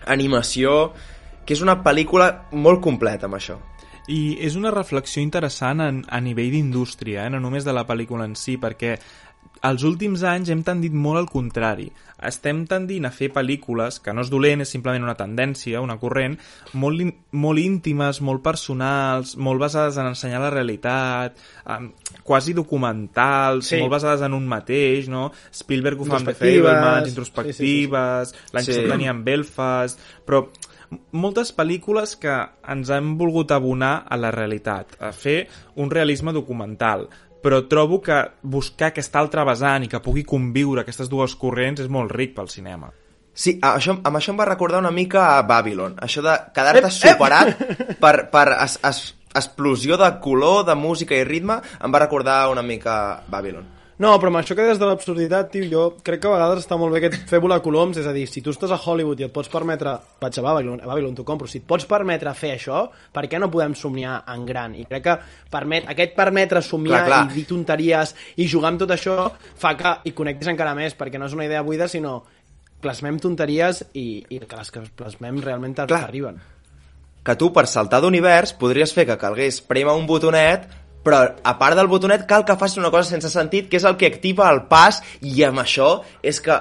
animació, 0.06 0.92
que 1.42 1.56
és 1.56 1.62
una 1.66 1.80
pel·lícula 1.82 2.30
molt 2.54 2.82
completa 2.82 3.26
amb 3.26 3.38
això. 3.38 3.58
I 4.10 4.36
és 4.42 4.54
una 4.58 4.72
reflexió 4.74 5.22
interessant 5.22 5.82
en, 5.82 6.00
a 6.10 6.18
nivell 6.22 6.50
d'indústria, 6.54 7.26
eh? 7.26 7.30
no 7.30 7.42
només 7.42 7.66
de 7.66 7.74
la 7.74 7.84
pel·lícula 7.86 8.26
en 8.26 8.34
si, 8.38 8.56
perquè 8.58 8.96
els 9.62 9.84
últims 9.86 10.24
anys 10.26 10.50
hem 10.50 10.62
tendit 10.66 10.94
molt 10.94 11.20
al 11.20 11.28
contrari. 11.30 11.86
Estem 12.22 12.64
tendint 12.70 13.06
a 13.06 13.10
fer 13.14 13.28
pel·lícules, 13.34 13.98
que 14.02 14.12
no 14.14 14.22
és 14.22 14.30
dolent, 14.30 14.62
és 14.62 14.70
simplement 14.70 15.02
una 15.02 15.16
tendència, 15.18 15.80
una 15.82 15.96
corrent, 15.98 16.36
molt, 16.78 17.02
molt 17.34 17.62
íntimes, 17.62 18.20
molt 18.22 18.42
personals, 18.42 19.36
molt 19.36 19.62
basades 19.62 19.98
en 19.98 20.10
ensenyar 20.12 20.42
la 20.44 20.50
realitat, 20.54 21.38
um, 21.66 21.90
quasi 22.22 22.54
documentals, 22.54 23.66
Sí. 23.66 23.80
molt 23.80 23.90
basades 23.98 24.22
en 24.22 24.34
un 24.34 24.46
mateix, 24.46 25.08
no? 25.08 25.32
Spielberg 25.50 26.00
ho 26.00 26.04
fa 26.04 26.16
amb 26.16 26.26
The 26.26 26.32
Introspectives. 26.32 26.62
Fablemans, 26.62 27.04
Sí, 27.04 27.10
introspectives, 27.10 28.34
l'any 28.52 28.64
Sí. 28.64 28.72
passat 28.72 28.90
teníem 28.90 29.24
Belfast, 29.24 30.00
però 30.26 30.46
moltes 31.12 31.56
pel·lícules 31.56 32.16
que 32.20 32.34
ens 32.68 32.90
han 32.90 33.16
volgut 33.18 33.50
abonar 33.50 34.04
a 34.08 34.16
la 34.16 34.30
realitat, 34.30 34.96
a 35.00 35.12
fer 35.12 35.48
un 35.76 35.90
realisme 35.90 36.32
documental, 36.32 37.08
però 37.42 37.62
trobo 37.68 38.00
que 38.02 38.16
buscar 38.42 38.92
aquesta 38.92 39.18
altra 39.18 39.44
vessant 39.44 39.84
i 39.84 39.88
que 39.90 40.00
pugui 40.00 40.22
conviure 40.24 40.82
aquestes 40.84 41.08
dues 41.10 41.34
corrents 41.36 41.80
és 41.82 41.88
molt 41.90 42.12
ric 42.14 42.34
pel 42.36 42.48
cinema. 42.48 42.92
Sí, 43.34 43.58
a- 43.62 43.76
això, 43.78 43.96
amb 44.04 44.16
això 44.16 44.30
em 44.34 44.38
va 44.38 44.44
recordar 44.44 44.78
una 44.78 44.90
mica 44.92 45.38
a 45.38 45.42
Babylon. 45.42 45.96
Això 46.04 46.22
de 46.22 46.34
quedar-te 46.54 46.90
superat 46.90 47.56
per, 48.00 48.28
per 48.30 48.46
es, 48.62 48.78
es, 48.84 49.02
explosió 49.34 49.96
de 49.96 50.10
color, 50.20 50.66
de 50.68 50.74
música 50.76 51.16
i 51.16 51.24
ritme, 51.24 51.56
em 51.82 51.92
va 51.94 51.98
recordar 52.04 52.50
una 52.52 52.62
mica 52.62 53.22
Babylon. 53.32 53.64
No, 54.02 54.16
però 54.18 54.32
amb 54.32 54.40
això 54.40 54.56
que 54.58 54.64
des 54.66 54.80
de 54.80 54.86
l'absurditat, 54.88 55.52
tio, 55.52 55.66
jo 55.70 55.82
crec 56.02 56.24
que 56.24 56.26
a 56.26 56.32
vegades 56.34 56.64
està 56.64 56.74
molt 56.80 56.90
bé 56.94 56.98
aquest 56.98 57.20
fer 57.30 57.38
volar 57.42 57.60
coloms, 57.62 58.00
és 58.00 58.06
a 58.08 58.14
dir, 58.16 58.24
si 58.26 58.40
tu 58.42 58.50
estàs 58.50 58.72
a 58.74 58.78
Hollywood 58.80 59.20
i 59.22 59.28
et 59.28 59.34
pots 59.34 59.50
permetre, 59.52 59.92
vaig 60.18 60.38
a 60.40 60.42
Babylon, 60.42 60.80
a 60.82 60.88
Babylon 60.90 61.14
t'ho 61.14 61.26
compro, 61.28 61.46
si 61.46 61.60
et 61.60 61.66
pots 61.68 61.86
permetre 61.86 62.32
fer 62.34 62.56
això, 62.56 62.80
per 63.14 63.28
què 63.30 63.38
no 63.38 63.50
podem 63.52 63.76
somniar 63.78 64.16
en 64.34 64.46
gran? 64.48 64.74
I 64.74 64.88
crec 64.90 65.06
que 65.06 65.16
permet, 65.52 65.86
aquest 65.92 66.16
permetre 66.18 66.64
somiar 66.66 67.04
Clar, 67.04 67.12
clar. 67.12 67.22
i 67.30 67.36
dir 67.36 67.46
tonteries 67.52 68.16
i 68.42 68.48
jugar 68.50 68.72
amb 68.72 68.82
tot 68.82 68.96
això 68.96 69.16
fa 69.62 69.76
que 69.78 69.94
hi 70.08 70.16
connectis 70.18 70.50
encara 70.50 70.74
més, 70.74 70.98
perquè 70.98 71.20
no 71.20 71.30
és 71.30 71.38
una 71.38 71.46
idea 71.46 71.62
buida, 71.62 71.86
sinó 71.86 72.24
plasmem 72.82 73.22
tonteries 73.22 73.84
i, 73.94 74.24
i 74.34 74.42
que 74.42 74.58
les 74.58 74.74
que 74.74 74.82
plasmem 74.98 75.38
realment 75.46 75.78
Clar. 75.78 75.92
t'arriben. 75.92 76.42
que 77.22 77.36
tu 77.38 77.52
per 77.54 77.68
saltar 77.70 78.00
d'univers 78.02 78.50
podries 78.58 78.90
fer 78.90 79.06
que 79.06 79.14
calgués 79.14 79.60
prémer 79.62 79.94
un 79.94 80.08
botonet 80.10 80.66
però 81.02 81.22
a 81.42 81.56
part 81.58 81.78
del 81.78 81.90
botonet 81.90 82.26
cal 82.30 82.46
que 82.46 82.58
facis 82.58 82.80
una 82.82 82.92
cosa 82.94 83.10
sense 83.10 83.30
sentit 83.32 83.68
que 83.70 83.80
és 83.80 83.88
el 83.88 83.98
que 83.98 84.10
activa 84.10 84.50
el 84.50 84.64
pas 84.70 85.02
i 85.20 85.42
amb 85.46 85.64
això 85.64 85.96
és 86.22 86.40
que 86.40 86.60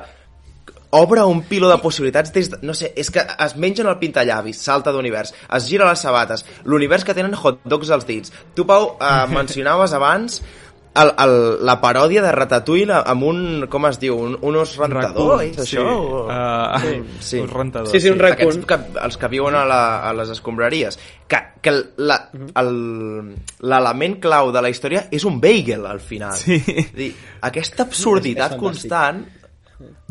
obre 0.91 1.23
un 1.23 1.41
piló 1.47 1.69
de 1.71 1.77
possibilitats 1.79 2.33
des 2.35 2.49
de, 2.51 2.57
no 2.67 2.75
sé, 2.75 2.91
és 2.99 3.09
que 3.11 3.23
es 3.23 3.55
mengen 3.55 3.87
el 3.87 3.97
pintallavis, 4.01 4.59
salta 4.59 4.91
d'univers, 4.91 5.31
es 5.55 5.69
gira 5.69 5.87
les 5.87 6.03
sabates, 6.03 6.43
l'univers 6.67 7.05
que 7.07 7.15
tenen 7.15 7.37
hot 7.39 7.61
dogs 7.63 7.93
als 7.95 8.05
dits. 8.09 8.33
Tu, 8.55 8.67
Pau, 8.67 8.97
eh, 8.99 9.27
mencionaves 9.37 9.95
abans 9.95 10.41
el, 10.93 11.11
el, 11.23 11.33
la 11.65 11.77
paròdia 11.79 12.21
de 12.23 12.31
Ratatouille 12.35 12.97
amb 13.07 13.23
un, 13.23 13.41
com 13.71 13.85
es 13.87 13.99
diu, 14.01 14.17
un, 14.19 14.33
un 14.41 14.55
os 14.59 14.73
rentador, 14.75 15.37
Raccoon, 15.39 15.43
és 15.47 15.55
sí. 15.69 15.77
això? 15.77 15.85
O- 15.87 16.21
Uh, 16.31 17.03
Sí. 17.19 17.39
Un 17.39 17.47
rentador. 17.49 17.87
Sí, 17.87 17.99
sí, 17.99 18.09
un 18.09 18.19
raccoon. 18.19 18.59
aquests 18.61 18.65
que, 18.67 18.99
els 19.05 19.17
que 19.17 19.27
viuen 19.31 19.55
a, 19.55 19.65
la, 19.65 19.81
a 20.09 20.13
les 20.13 20.29
escombraries 20.29 20.97
que, 21.27 21.37
que 21.61 21.71
la- 21.97 22.29
el- 22.59 23.35
l'element 23.61 24.19
clau 24.19 24.51
de 24.51 24.61
la 24.61 24.69
història 24.69 25.05
és 25.11 25.23
un 25.25 25.39
bagel 25.41 25.85
al 25.85 25.99
final 25.99 26.35
Sí. 26.35 26.59
Dir, 26.95 27.13
aquesta 27.41 27.83
absurditat 27.83 28.57
constant 28.59 29.23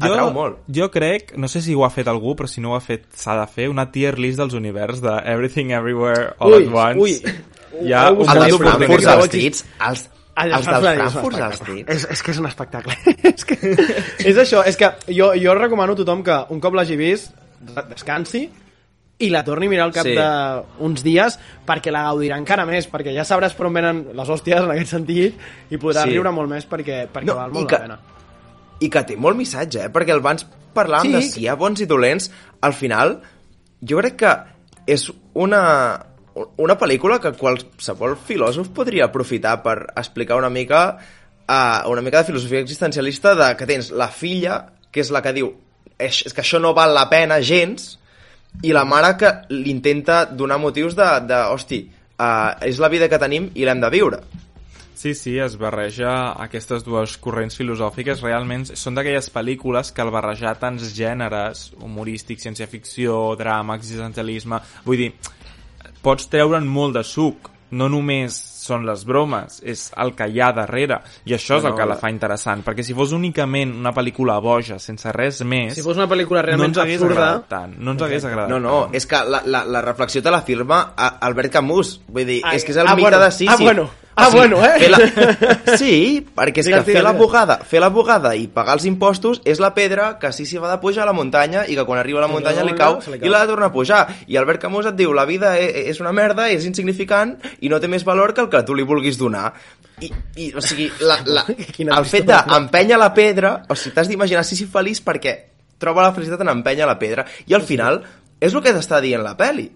atrau 0.01 0.33
molt 0.35 0.65
jo 0.67 0.89
crec, 0.91 1.35
no 1.39 1.47
sé 1.49 1.61
si 1.63 1.75
ho 1.75 1.85
ha 1.87 1.91
fet 1.95 2.09
algú, 2.11 2.35
però 2.37 2.49
si 2.51 2.61
no 2.61 2.73
ho 2.73 2.77
ha 2.77 2.81
fet, 2.83 3.05
s'ha 3.15 3.37
de 3.39 3.47
fer 3.47 3.69
una 3.71 3.91
tier 3.93 4.17
list 4.19 4.39
dels 4.41 4.55
univers 4.55 5.01
de 5.05 5.13
Everything 5.25 5.71
Everywhere 5.77 6.33
All 6.39 6.55
Ui, 6.57 6.65
at 6.67 6.73
Once. 6.75 7.01
ui. 7.01 7.37
Hi 7.87 7.93
ha 7.95 8.09
Heu 8.09 8.17
un 8.21 8.27
munt 8.27 9.31
dits 9.31 9.63
els, 9.87 10.09
El 10.11 10.20
els 10.49 10.67
dels 10.67 10.87
Frankfurt 10.97 11.37
és, 11.41 11.61
dits 11.67 11.91
és, 11.97 12.07
és 12.17 12.23
que 12.23 12.31
és 12.33 12.39
un 12.41 12.47
espectacle. 12.47 12.97
és, 13.35 13.45
que, 13.45 13.59
és 14.25 14.37
això, 14.41 14.65
és 14.67 14.77
que 14.81 14.91
jo, 15.13 15.33
jo 15.37 15.55
recomano 15.59 15.93
a 15.93 15.97
tothom 16.01 16.23
que 16.27 16.37
un 16.51 16.61
cop 16.61 16.75
l'hagi 16.75 16.97
vist 16.97 17.35
descansi 17.91 18.47
i 19.21 19.29
la 19.29 19.43
torni 19.45 19.67
a 19.67 19.71
mirar 19.71 19.85
al 19.85 19.93
cap 19.93 20.07
Sí. 20.09 20.15
d'uns 20.17 21.03
dies 21.05 21.37
perquè 21.69 21.93
la 21.93 22.07
gaudirà 22.09 22.39
encara 22.41 22.65
més, 22.65 22.87
perquè 22.89 23.13
ja 23.13 23.25
sabràs 23.29 23.53
per 23.55 23.67
on 23.69 23.75
venen 23.77 23.99
les 24.17 24.29
hòsties 24.33 24.63
en 24.65 24.71
aquest 24.73 24.95
sentit 24.95 25.37
i 25.71 25.77
podràs 25.77 26.07
Sí. 26.09 26.15
riure 26.15 26.33
molt 26.33 26.49
més 26.49 26.65
perquè, 26.69 27.03
perquè 27.13 27.27
No, 27.29 27.37
val 27.37 27.53
molt 27.53 27.69
que- 27.69 27.77
la 27.77 27.83
pena. 27.83 27.99
i 28.81 28.89
que 28.89 29.03
té 29.05 29.17
molt 29.17 29.37
missatge, 29.37 29.85
eh? 29.85 29.91
perquè 29.93 30.17
abans 30.17 30.47
parlàvem 30.75 31.11
Sí. 31.11 31.13
de 31.13 31.23
si 31.23 31.41
hi 31.43 31.49
ha 31.49 31.55
bons 31.55 31.81
i 31.83 31.87
dolents, 31.87 32.31
al 32.63 32.73
final 32.73 33.21
jo 33.83 33.99
crec 33.99 34.17
que 34.17 34.33
és 34.87 35.13
una, 35.35 36.01
una 36.63 36.77
pel·lícula 36.79 37.19
que 37.23 37.33
qualsevol 37.39 38.17
filòsof 38.27 38.71
podria 38.75 39.09
aprofitar 39.09 39.57
per 39.65 39.77
explicar 39.97 40.39
una 40.39 40.51
mica 40.51 40.83
uh, 41.51 41.91
una 41.91 42.03
mica 42.03 42.23
de 42.23 42.31
filosofia 42.31 42.61
existencialista 42.61 43.35
de 43.35 43.57
que 43.57 43.67
tens 43.67 43.91
la 43.91 44.09
filla, 44.09 44.63
que 44.91 45.03
és 45.03 45.11
la 45.11 45.23
que 45.23 45.35
diu 45.35 45.51
és, 45.99 46.23
és 46.27 46.35
que 46.35 46.45
això 46.45 46.61
no 46.63 46.75
val 46.77 46.95
la 46.97 47.09
pena 47.11 47.41
gens, 47.45 47.97
i 48.63 48.75
la 48.75 48.87
mare 48.89 49.15
que 49.19 49.31
l'intenta 49.53 50.25
donar 50.27 50.59
motius 50.59 50.97
de, 50.99 51.09
de 51.29 51.41
hosti, 51.53 51.85
uh, 52.19 52.57
és 52.67 52.81
la 52.83 52.91
vida 52.93 53.09
que 53.09 53.21
tenim 53.21 53.51
i 53.55 53.67
l'hem 53.67 53.83
de 53.83 53.91
viure. 53.93 54.23
Sí, 55.01 55.15
sí, 55.17 55.39
es 55.41 55.55
barreja 55.57 56.11
aquestes 56.45 56.83
dues 56.85 57.15
corrents 57.25 57.57
filosòfiques. 57.57 58.21
Realment 58.21 58.67
són 58.77 58.99
d'aquelles 58.99 59.31
pel·lícules 59.33 59.95
que 59.97 60.03
al 60.05 60.11
barrejar 60.13 60.59
tants 60.61 60.91
gèneres, 60.93 61.71
humorístic, 61.81 62.43
ciència-ficció, 62.43 63.15
drama, 63.41 63.79
existencialisme... 63.81 64.59
Vull 64.85 65.01
dir, 65.01 65.09
pots 66.05 66.29
treure'n 66.33 66.67
molt 66.67 66.97
de 66.99 67.05
suc. 67.07 67.51
No 67.71 67.87
només 67.93 68.37
són 68.71 68.87
les 68.89 69.05
bromes, 69.09 69.61
és 69.67 69.89
el 70.01 70.15
que 70.19 70.31
hi 70.31 70.41
ha 70.41 70.53
darrere. 70.57 71.01
I 71.27 71.35
això 71.37 71.59
és 71.59 71.67
No, 71.67 71.73
el 71.75 71.77
que 71.79 71.85
no, 71.87 71.91
la 71.93 71.99
fa 72.01 72.11
interessant, 72.15 72.63
perquè 72.67 72.87
si 72.87 72.95
fos 72.97 73.13
únicament 73.17 73.75
una 73.77 73.93
pel·lícula 73.97 74.39
boja, 74.43 74.79
sense 74.83 75.13
res 75.17 75.43
més... 75.45 75.75
Si 75.77 75.85
fos 75.85 75.99
una 76.01 76.09
pel·lícula 76.11 76.41
no 76.45 76.49
realment 76.53 76.71
ens 76.73 76.83
hagués 76.85 77.01
absurda... 77.03 77.19
agradat 77.21 77.49
tant. 77.51 77.77
No 77.81 77.97
ens 77.97 78.07
hagués 78.07 78.25
agradat 78.31 78.51
No, 78.55 78.61
no, 78.63 78.79
és 78.97 79.07
que 79.11 79.25
la, 79.27 79.43
la, 79.47 79.65
la 79.67 79.83
reflexió 79.85 80.23
te 80.23 80.31
la 80.33 80.43
firma 80.47 80.83
Albert 80.97 81.53
Camus. 81.59 81.97
Vull 82.09 82.27
dir, 82.29 82.41
Ai, 82.47 82.57
és 82.61 82.65
que 82.67 82.73
és 82.75 82.79
el 82.81 82.87
ah, 82.89 82.95
mite 82.97 83.09
bueno, 83.09 83.25
de 83.25 83.31
Sísif. 83.35 83.51
ah, 83.53 83.59
bueno, 83.61 83.91
ah, 84.21 84.29
bueno, 84.33 84.59
eh? 84.65 84.73
fer 84.79 84.91
La... 84.91 84.99
Sí, 85.81 85.93
perquè 86.37 86.61
és 86.65 86.69
que 86.69 86.81
fer 86.87 87.03
la 87.05 87.13
bugada, 87.17 87.59
fer 87.65 87.81
la 87.81 87.89
bugada 87.95 88.35
i 88.37 88.47
pagar 88.53 88.75
els 88.77 88.85
impostos 88.89 89.41
és 89.49 89.61
la 89.63 89.71
pedra 89.77 90.11
que 90.21 90.33
Sísif 90.37 90.63
ha 90.65 90.71
de 90.73 90.79
pujar 90.83 91.05
a 91.07 91.09
la 91.11 91.15
muntanya 91.17 91.65
i 91.71 91.77
que 91.79 91.85
quan 91.89 92.01
arriba 92.03 92.21
a 92.21 92.27
la 92.27 92.31
muntanya 92.33 92.65
li 92.67 92.75
cau 92.79 92.99
i 93.01 93.31
l'ha 93.31 93.43
de 93.45 93.51
tornar 93.53 93.71
a 93.71 93.75
pujar. 93.75 94.01
I 94.29 94.37
Albert 94.41 94.61
Camus 94.67 94.89
et 94.91 94.99
diu, 94.99 95.15
la 95.17 95.25
vida 95.29 95.55
e- 95.59 95.87
és 95.91 96.01
una 96.03 96.13
merda, 96.17 96.51
és 96.53 96.67
insignificant 96.69 97.37
i 97.61 97.71
no 97.73 97.81
té 97.81 97.89
més 97.89 98.05
valor 98.05 98.35
que 98.37 98.45
el 98.45 98.51
que 98.53 98.60
tu 98.67 98.77
li 98.77 98.87
vulguis 98.87 99.19
donar, 99.19 99.51
i, 100.01 100.11
i 100.41 100.49
o 100.57 100.63
sigui, 100.65 100.89
la, 101.05 101.19
la, 101.27 101.45
Quina 101.77 101.99
el 101.99 102.09
fet 102.09 102.29
d'empènyer 102.29 102.99
la 103.01 103.11
pedra, 103.17 103.55
o 103.69 103.77
sigui, 103.77 103.95
t'has 103.97 104.09
d'imaginar 104.11 104.45
si 104.47 104.59
sí 104.59 104.69
feliç 104.71 105.03
perquè 105.05 105.37
troba 105.81 106.05
la 106.05 106.15
felicitat 106.17 106.43
en 106.45 106.53
empènyer 106.55 106.89
la 106.89 106.99
pedra, 107.01 107.27
i 107.47 107.57
al 107.57 107.65
final 107.67 108.03
és 108.41 108.55
el 108.55 108.65
que 108.65 108.73
t'està 108.77 109.01
dient 109.05 109.23
la 109.25 109.37
peli. 109.37 109.69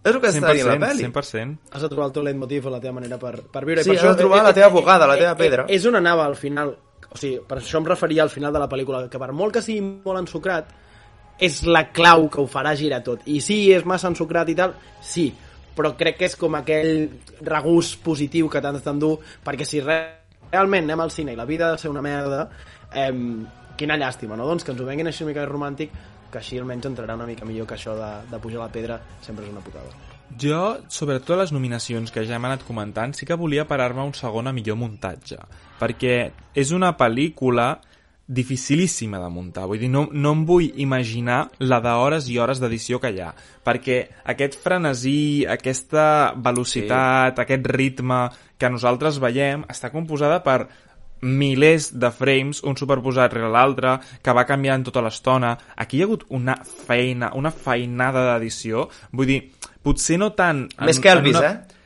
És 0.00 0.14
el 0.14 0.20
que 0.20 0.30
t'està 0.30 0.52
dient 0.56 0.70
la 0.70 0.76
100%, 0.78 0.86
peli. 0.86 1.08
100%. 1.08 1.56
Has 1.76 1.82
de 1.84 1.90
trobar 1.92 2.08
el 2.08 2.14
teu 2.16 2.24
leitmotiv 2.24 2.66
o 2.66 2.72
la 2.72 2.80
teva 2.82 2.96
manera 2.96 3.18
per, 3.20 3.34
per 3.52 3.64
viure. 3.68 3.84
Sí, 3.84 3.92
I 3.92 3.98
per 3.98 4.06
has 4.06 4.14
de 4.16 4.22
trobar 4.22 4.44
la 4.46 4.54
teva 4.56 4.70
bugada, 4.72 5.08
la 5.10 5.18
teva 5.20 5.34
pedra. 5.38 5.66
És 5.68 5.84
on 5.86 5.98
anava 6.00 6.24
al 6.26 6.38
final. 6.40 6.72
O 7.10 7.18
sigui, 7.18 7.40
per 7.46 7.58
això 7.60 7.82
em 7.82 7.88
referia 7.90 8.24
al 8.24 8.32
final 8.32 8.54
de 8.54 8.62
la 8.62 8.68
pel·lícula, 8.70 9.04
que 9.12 9.20
per 9.20 9.30
molt 9.36 9.54
que 9.54 9.62
sigui 9.62 9.82
molt 9.82 10.22
ensucrat, 10.22 10.72
és 11.40 11.62
la 11.66 11.86
clau 11.92 12.28
que 12.32 12.40
ho 12.40 12.48
farà 12.48 12.72
girar 12.78 13.02
tot. 13.04 13.22
I 13.28 13.40
sí, 13.44 13.60
és 13.74 13.86
massa 13.88 14.08
ensucrat 14.12 14.48
i 14.52 14.56
tal, 14.56 14.74
sí, 15.04 15.30
però 15.76 15.94
crec 15.98 16.18
que 16.18 16.28
és 16.30 16.36
com 16.36 16.56
aquell 16.58 17.08
regust 17.46 18.00
positiu 18.04 18.48
que 18.50 18.62
t'has 18.62 18.82
d'endur, 18.84 19.18
perquè 19.44 19.66
si 19.68 19.80
re 19.84 20.00
realment 20.50 20.88
anem 20.88 21.00
al 21.04 21.12
cine 21.14 21.32
i 21.32 21.38
la 21.38 21.46
vida 21.46 21.68
ha 21.68 21.72
de 21.76 21.78
ser 21.78 21.90
una 21.90 22.02
merda, 22.02 22.48
eh, 22.92 23.12
quina 23.78 23.96
llàstima, 23.96 24.36
no? 24.36 24.48
Doncs 24.48 24.66
que 24.66 24.72
ens 24.74 24.80
ho 24.82 24.86
venguin 24.88 25.06
així 25.06 25.24
una 25.24 25.30
mica 25.30 25.46
romàntic, 25.46 25.92
que 26.30 26.38
així 26.38 26.58
almenys 26.58 26.88
entrarà 26.90 27.16
una 27.18 27.26
mica 27.26 27.46
millor 27.46 27.66
que 27.66 27.76
això 27.78 27.96
de, 27.98 28.10
de 28.30 28.40
pujar 28.42 28.64
la 28.64 28.70
pedra 28.72 29.00
sempre 29.22 29.46
és 29.46 29.52
una 29.52 29.62
putada. 29.64 29.90
Jo, 30.40 30.60
sobretot 30.86 31.40
les 31.40 31.50
nominacions 31.50 32.12
que 32.14 32.22
ja 32.26 32.36
hem 32.36 32.46
anat 32.46 32.62
comentant, 32.66 33.14
sí 33.16 33.26
que 33.26 33.38
volia 33.38 33.66
parar-me 33.66 34.04
un 34.06 34.14
segon 34.14 34.46
a 34.46 34.54
millor 34.54 34.78
muntatge, 34.78 35.40
perquè 35.80 36.16
és 36.54 36.70
una 36.76 36.92
pel·lícula 36.98 37.72
dificilíssima 38.30 39.18
de 39.18 39.28
muntar. 39.34 39.66
Vull 39.66 39.80
dir, 39.82 39.88
no, 39.90 40.04
no 40.12 40.32
em 40.36 40.44
vull 40.46 40.68
imaginar 40.80 41.48
la 41.58 41.80
d'hores 41.82 42.28
i 42.30 42.38
hores 42.38 42.60
d'edició 42.62 43.00
que 43.02 43.10
hi 43.10 43.18
ha, 43.24 43.32
perquè 43.66 44.04
aquest 44.30 44.54
frenesí, 44.62 45.44
aquesta 45.50 46.32
velocitat, 46.36 47.34
sí. 47.34 47.42
aquest 47.42 47.66
ritme 47.74 48.20
que 48.60 48.70
nosaltres 48.70 49.18
veiem, 49.22 49.66
està 49.72 49.90
composada 49.90 50.38
per 50.46 50.60
milers 51.20 51.90
de 52.00 52.08
frames, 52.16 52.62
un 52.64 52.78
superposat 52.80 53.34
rere 53.36 53.50
l'altre, 53.52 53.98
que 54.24 54.32
va 54.36 54.46
canviant 54.48 54.86
tota 54.86 55.02
l'estona. 55.04 55.50
Aquí 55.76 55.98
hi 55.98 56.04
ha 56.04 56.06
hagut 56.08 56.24
una 56.32 56.54
feina, 56.64 57.32
una 57.36 57.50
feinada 57.52 58.22
d'edició. 58.30 58.86
Vull 59.12 59.28
dir, 59.28 59.40
potser 59.84 60.16
no 60.22 60.30
tant... 60.38 60.64
en- 60.78 60.88
Més 60.88 61.00
que 61.02 61.12
en 61.12 61.18
Elvis, 61.20 61.36
una- 61.36 61.50
eh? 61.50 61.76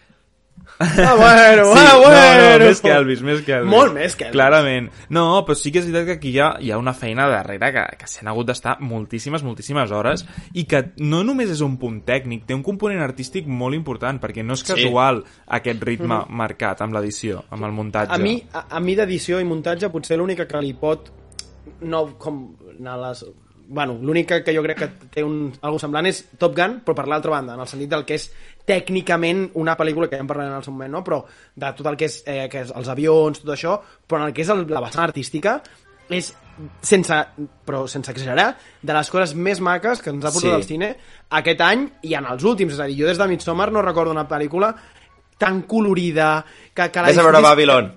Ah, 0.78 1.14
bueno, 1.14 1.72
Sí, 1.72 1.78
ah, 1.78 1.92
no, 1.92 2.00
bueno. 2.00 2.58
no, 2.58 2.64
més 2.64 2.80
que 2.82 2.90
Elvis, 2.90 3.20
més 3.22 3.42
que 3.46 3.52
Elvis. 3.54 3.70
Molt 3.70 3.94
més 3.94 4.16
que 4.16 4.26
Elvis. 4.26 4.34
Clarament. 4.34 4.88
No, 5.14 5.24
però 5.46 5.54
sí 5.58 5.70
que 5.72 5.78
és 5.80 5.86
veritat 5.86 6.08
que 6.08 6.16
aquí 6.18 6.32
hi 6.34 6.40
ha, 6.42 6.48
hi 6.60 6.72
ha 6.74 6.78
una 6.80 6.94
feina 6.98 7.28
darrere 7.30 7.70
que, 7.74 7.84
que 8.00 8.08
s'han 8.10 8.30
hagut 8.32 8.48
d'estar 8.50 8.76
moltíssimes, 8.82 9.44
moltíssimes 9.46 9.94
hores 9.94 10.24
i 10.52 10.66
que 10.70 10.82
no 10.98 11.22
només 11.26 11.52
és 11.54 11.62
un 11.64 11.76
punt 11.80 12.00
tècnic, 12.06 12.44
té 12.48 12.56
un 12.58 12.64
component 12.66 13.02
artístic 13.04 13.46
molt 13.46 13.78
important, 13.78 14.18
perquè 14.22 14.42
no 14.42 14.58
és 14.58 14.66
casual 14.66 15.22
aquest 15.58 15.86
ritme 15.86 16.24
marcat 16.28 16.82
amb 16.84 16.98
l'edició, 16.98 17.44
amb 17.54 17.70
el 17.70 17.76
muntatge. 17.76 18.14
A 18.14 18.18
mi, 18.18 18.40
a, 18.52 18.66
a 18.74 18.82
mi 18.82 18.98
d'edició 18.98 19.38
i 19.40 19.48
muntatge 19.48 19.92
potser 19.94 20.18
l'única 20.18 20.48
que 20.50 20.62
li 20.64 20.74
pot 20.78 21.12
no 21.84 22.06
com 22.20 22.44
anar 22.74 22.98
a 22.98 23.02
les 23.08 23.24
bueno, 23.68 23.98
l'única 24.00 24.42
que 24.44 24.54
jo 24.54 24.62
crec 24.62 24.78
que 24.78 24.88
té 25.10 25.24
un, 25.24 25.52
algo 25.62 25.78
semblant 25.78 26.06
és 26.06 26.24
Top 26.38 26.56
Gun, 26.56 26.80
però 26.84 26.94
per 26.98 27.06
l'altra 27.08 27.32
banda, 27.32 27.54
en 27.54 27.62
el 27.64 27.70
sentit 27.70 27.90
del 27.90 28.04
que 28.04 28.18
és 28.18 28.28
tècnicament 28.66 29.46
una 29.60 29.76
pel·lícula 29.76 30.08
que 30.08 30.16
ja 30.16 30.24
en 30.24 30.28
parlarem 30.28 30.52
en 30.52 30.58
el 30.58 30.66
seu 30.66 30.74
moment, 30.74 30.92
no? 30.92 31.04
però 31.04 31.22
de 31.54 31.72
tot 31.76 31.88
el 31.90 31.96
que 32.00 32.08
és, 32.10 32.22
eh, 32.26 32.48
que 32.52 32.64
és 32.64 32.72
els 32.74 32.88
avions, 32.92 33.40
tot 33.40 33.54
això, 33.54 33.78
però 34.06 34.22
en 34.22 34.28
el 34.28 34.36
que 34.36 34.44
és 34.44 34.52
el, 34.52 34.66
la 34.72 34.84
vessant 34.84 35.04
artística 35.04 35.58
és 36.12 36.34
sense, 36.84 37.16
però 37.66 37.86
sense 37.88 38.12
exagerar, 38.12 38.50
de 38.82 38.92
les 38.94 39.10
coses 39.10 39.34
més 39.34 39.60
maques 39.64 40.02
que 40.04 40.12
ens 40.12 40.24
ha 40.24 40.30
portat 40.30 40.50
Sí. 40.50 40.54
al 40.54 40.64
cine 40.68 40.90
aquest 41.30 41.60
any 41.64 41.88
i 42.02 42.14
en 42.14 42.26
els 42.30 42.44
últims. 42.44 42.74
És 42.74 42.80
a 42.80 42.86
dir, 42.86 43.00
jo 43.00 43.08
des 43.08 43.18
de 43.18 43.26
Midsommar 43.26 43.72
no 43.72 43.82
recordo 43.82 44.12
una 44.12 44.28
pel·lícula 44.28 44.74
tan 45.38 45.62
colorida 45.62 46.44
que, 46.72 46.90
que 46.90 47.00
la 47.00 47.08
Ves 47.08 47.18
a 47.18 47.22
veure 47.22 47.40
Babylon. 47.40 47.92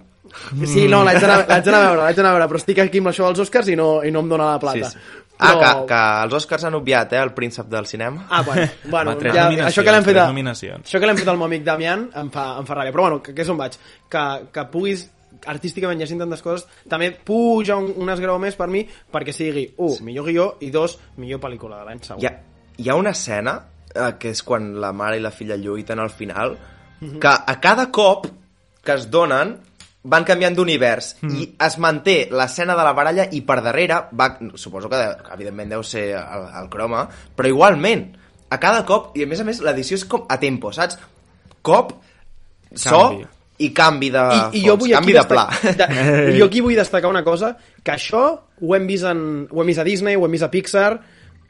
Sí, 0.65 0.87
no, 0.91 1.03
l'haig 1.05 1.21
d'anar 1.21 1.45
l'haig 1.47 1.63
d'anar 1.63 1.79
a 1.79 1.87
veure, 1.87 2.01
l'haig 2.03 2.17
d'anar 2.17 2.31
a 2.31 2.35
veure, 2.35 2.47
però 2.51 2.59
estic 2.59 2.79
aquí 2.83 2.99
amb 2.99 3.11
això 3.13 3.27
dels 3.29 3.39
Oscars 3.45 3.69
i 3.71 3.77
no, 3.79 4.03
i 4.03 4.11
no 4.11 4.23
em 4.25 4.29
dona 4.29 4.49
la 4.51 4.59
plata. 4.59 4.89
Sí, 4.89 4.97
sí. 4.97 5.23
Ah, 5.37 5.53
que, 5.59 5.71
que 5.89 5.99
els 6.25 6.33
Oscars 6.39 6.63
han 6.65 6.75
obviat, 6.77 7.11
eh, 7.13 7.21
el 7.21 7.33
príncep 7.37 7.67
del 7.69 7.85
cinema. 7.85 8.25
Ah, 8.29 8.41
bueno, 8.41 8.65
bueno 8.93 9.17
ja, 9.33 9.49
això 9.67 9.83
que 9.85 9.93
l'hem 9.93 10.05
fet, 10.07 10.17
a, 10.17 10.29
això 10.31 10.99
que 10.99 11.09
l'hem 11.09 11.19
fet 11.19 11.29
al 11.29 11.37
meu 11.37 11.45
amic 11.45 11.65
Damián 11.67 12.07
em 12.17 12.31
fa, 12.33 12.47
em 12.61 12.65
fa 12.65 12.79
ràbia. 12.79 12.95
Però 12.95 13.05
bueno, 13.05 13.21
que, 13.21 13.35
que 13.37 13.45
és 13.45 13.51
on 13.53 13.59
vaig. 13.59 13.77
Que, 14.09 14.23
que 14.53 14.65
puguis 14.73 15.05
artísticament 15.45 15.99
llegint 16.01 16.23
tantes 16.23 16.41
coses, 16.41 16.65
també 16.89 17.11
puja 17.11 17.75
un, 17.77 17.91
un 18.01 18.09
esgrau 18.09 18.39
més 18.41 18.55
per 18.57 18.65
mi 18.73 18.81
perquè 19.13 19.35
sigui, 19.35 19.67
un, 19.85 19.99
millor 20.07 20.25
guió 20.25 20.47
i 20.65 20.71
dos, 20.73 20.97
millor 21.21 21.43
pel·lícula 21.43 21.83
de 21.83 21.89
l'any 21.89 22.01
segur. 22.01 22.23
Hi 22.23 22.29
ha, 22.31 22.33
hi 22.81 22.89
ha 22.89 22.97
una 22.97 23.13
escena, 23.13 23.59
eh, 23.93 24.15
que 24.17 24.33
és 24.33 24.41
quan 24.43 24.73
la 24.81 24.89
mare 24.97 25.19
i 25.19 25.23
la 25.23 25.31
filla 25.31 25.59
lluiten 25.61 26.01
al 26.01 26.09
final, 26.09 26.57
Mhm. 26.99 27.19
que 27.19 27.27
a 27.27 27.59
cada 27.61 27.91
cop 27.91 28.25
que 28.83 28.93
es 28.93 29.09
donen 29.11 29.59
van 30.07 30.23
canviant 30.27 30.55
d'univers 30.55 31.15
Mhm. 31.21 31.35
i 31.35 31.47
es 31.67 31.77
manté 31.83 32.17
l'escena 32.31 32.75
de 32.77 32.83
la 32.87 32.93
baralla 32.95 33.27
i 33.31 33.41
per 33.43 33.59
darrere 33.61 34.05
va, 34.15 34.29
suposo 34.55 34.89
que, 34.89 34.95
de, 34.95 35.15
que 35.23 35.33
evidentment 35.35 35.69
deu 35.75 35.83
ser 35.83 36.09
el, 36.15 36.47
el 36.63 36.69
croma 36.71 37.05
però 37.35 37.49
igualment, 37.51 38.07
a 38.49 38.59
cada 38.59 38.85
cop 38.87 39.15
i 39.19 39.23
a 39.25 39.27
més 39.27 39.41
a 39.43 39.47
més 39.47 39.59
l'edició 39.59 39.97
és 39.99 40.05
com 40.07 40.23
a 40.29 40.37
tempo, 40.39 40.71
saps? 40.71 40.97
cop, 41.61 41.91
so 42.73 42.99
Canvi. 43.09 43.25
i 43.59 43.69
canvi 43.75 44.09
de 44.13 44.21
I, 44.53 44.59
i 44.61 44.65
jo 44.67 44.77
vull 44.79 44.93
canvi 44.93 45.13
de 45.17 45.23
pla 45.27 45.47
de, 45.63 45.87
jo 46.39 46.45
aquí 46.45 46.61
vull 46.63 46.77
destacar 46.77 47.09
una 47.09 47.23
cosa 47.25 47.57
que 47.83 47.91
això 47.91 48.23
ho 48.61 48.75
hem 48.75 48.87
vist, 48.87 49.03
en, 49.09 49.47
ho 49.51 49.61
hem 49.61 49.67
vist 49.73 49.79
a 49.83 49.83
Disney, 49.87 50.15
ho 50.15 50.23
hem 50.25 50.31
vist 50.37 50.47
a 50.47 50.51
Pixar 50.53 50.91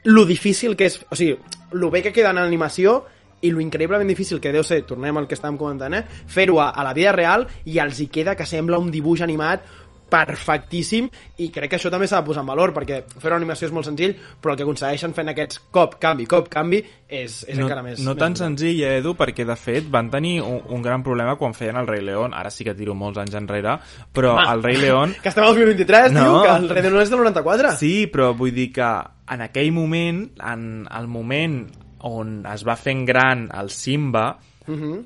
lo 0.08 0.24
difícil 0.26 0.74
que 0.78 0.86
és, 0.90 0.98
o 1.10 1.14
sigui 1.18 1.36
lo 1.72 1.90
bé 1.90 2.02
que 2.02 2.12
queda 2.12 2.30
en 2.34 2.38
animació 2.42 3.04
i 3.40 3.50
lo 3.50 3.60
increïblement 3.62 4.08
difícil 4.08 4.40
que 4.40 4.52
deu 4.54 4.64
ser, 4.66 4.82
tornem 4.86 5.16
al 5.16 5.28
que 5.28 5.36
estàvem 5.38 5.58
comentant, 5.60 5.94
eh? 5.94 6.04
fer-ho 6.26 6.60
a, 6.60 6.70
a 6.70 6.86
la 6.86 6.94
vida 6.96 7.12
real 7.14 7.46
i 7.66 7.78
els 7.82 8.00
hi 8.00 8.08
queda 8.12 8.36
que 8.36 8.46
sembla 8.48 8.80
un 8.82 8.90
dibuix 8.94 9.22
animat 9.22 9.66
perfectíssim 10.08 11.08
i 11.44 11.50
crec 11.52 11.70
que 11.72 11.78
això 11.78 11.90
també 11.92 12.08
s'ha 12.08 12.22
de 12.22 12.28
posar 12.28 12.42
en 12.44 12.48
valor 12.48 12.72
perquè 12.76 13.02
fer 13.12 13.30
una 13.30 13.38
animació 13.40 13.68
és 13.68 13.74
molt 13.76 13.88
senzill 13.88 14.14
però 14.40 14.54
el 14.54 14.58
que 14.58 14.64
aconsegueixen 14.64 15.14
fent 15.16 15.32
aquests 15.32 15.60
cop, 15.74 15.98
canvi, 16.00 16.24
cop, 16.30 16.48
canvi 16.52 16.80
és, 16.80 17.42
és 17.44 17.58
no, 17.58 17.66
encara 17.66 17.84
més 17.84 18.00
no 18.00 18.14
més 18.14 18.22
tan 18.22 18.36
senzill, 18.38 18.80
eh, 18.84 18.98
Edu, 19.02 19.14
perquè 19.18 19.46
de 19.48 19.56
fet 19.60 19.90
van 19.92 20.10
tenir 20.12 20.38
un, 20.44 20.62
un 20.74 20.84
gran 20.84 21.04
problema 21.04 21.36
quan 21.40 21.56
feien 21.56 21.76
el 21.80 21.88
Rei 21.88 22.02
León, 22.04 22.32
ara 22.36 22.52
sí 22.54 22.66
que 22.66 22.76
tiro 22.78 22.96
molts 22.98 23.20
anys 23.20 23.36
enrere, 23.38 23.78
però 24.14 24.34
Home, 24.36 24.48
el 24.54 24.64
Rei 24.64 24.80
León... 24.80 25.14
que 25.22 25.32
estem 25.32 25.44
al 25.44 25.52
2023, 25.54 26.12
No. 26.16 26.24
tio, 26.24 26.40
que 26.42 26.56
el 26.56 26.70
Rei 26.72 26.88
no 26.88 27.02
és 27.04 27.12
del 27.12 27.24
94 27.26 27.76
Sí, 27.80 27.92
però 28.12 28.32
vull 28.36 28.54
dir 28.56 28.70
que 28.72 28.88
en 29.28 29.44
aquell 29.44 29.72
moment, 29.76 30.24
en 30.40 30.64
el 30.88 31.08
moment 31.12 31.60
on 32.06 32.42
es 32.46 32.64
va 32.66 32.76
fent 32.78 33.04
gran 33.08 33.48
el 33.58 33.70
Simba, 33.74 34.26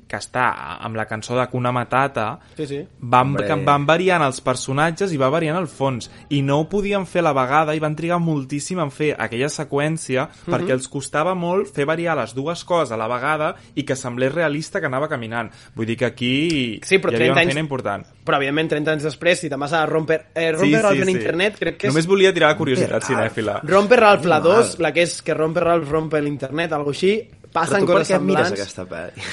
que 0.07 0.17
està 0.17 0.77
amb 0.83 0.95
la 0.99 1.05
cançó 1.07 1.37
de 1.37 1.45
Kuna 1.47 1.71
Matata, 1.71 2.39
Sí, 2.57 2.67
sí. 2.67 2.81
van, 2.99 3.35
que 3.35 3.55
van 3.63 3.85
variant 3.85 4.21
els 4.23 4.41
personatges 4.41 5.13
i 5.13 5.17
va 5.17 5.29
variant 5.29 5.57
el 5.57 5.67
fons. 5.67 6.09
I 6.29 6.41
no 6.41 6.59
ho 6.59 6.67
podien 6.69 7.05
fer 7.07 7.21
a 7.21 7.27
la 7.29 7.33
vegada 7.33 7.75
i 7.75 7.79
van 7.79 7.95
trigar 7.95 8.19
moltíssim 8.19 8.79
en 8.83 8.91
fer 8.91 9.13
aquella 9.17 9.47
seqüència 9.49 10.27
perquè 10.45 10.71
els 10.75 10.87
costava 10.87 11.33
molt 11.35 11.73
fer 11.73 11.85
variar 11.85 12.17
les 12.17 12.33
dues 12.35 12.63
coses 12.63 12.91
a 12.91 12.97
la 12.97 13.07
vegada 13.07 13.55
i 13.75 13.83
que 13.83 13.95
semblés 13.95 14.33
realista 14.33 14.79
que 14.79 14.87
anava 14.87 15.07
caminant. 15.07 15.49
Vull 15.75 15.85
dir 15.87 15.97
que 15.97 16.05
aquí 16.05 16.79
Sí, 16.83 16.97
però 16.99 17.11
hi 17.11 17.15
havia 17.15 17.27
30 17.27 17.31
una 17.33 17.41
anys- 17.41 17.53
feina 17.53 17.59
important. 17.63 18.05
Però, 18.23 18.37
evidentment, 18.37 18.69
30 18.69 18.91
anys 18.93 19.03
després, 19.03 19.39
si 19.39 19.49
te'n 19.49 19.59
vas 19.59 19.73
a 19.73 19.85
Romper, 19.85 20.27
eh, 20.33 20.51
romper 20.53 20.81
Ralph 20.81 21.01
en 21.01 21.09
internet, 21.09 21.57
crec 21.59 21.77
que 21.77 21.87
és... 21.87 21.93
només 21.93 22.07
volia 22.07 22.33
tirar 22.33 22.49
la 22.53 22.57
curiositat 22.57 23.03
cinèfila. 23.03 23.61
Romper 23.63 23.99
Ralph 23.99 24.25
la 24.25 24.39
2, 24.39 24.77
la 24.79 24.91
que 24.93 25.01
és 25.03 25.21
que 25.21 25.33
Romper 25.33 25.63
Ralph 25.63 25.89
rompe 25.91 26.21
l'internet, 26.21 26.71
algo 26.71 26.91
així, 26.91 27.17
però 27.43 27.51
passen 27.53 27.81
tu 27.81 27.87
per 27.87 27.97
coses 27.99 28.15
què 28.15 28.19
mires 28.21 28.47
semblants. 28.47 28.61
aquesta 28.61 28.85
pel·li? 28.87 29.27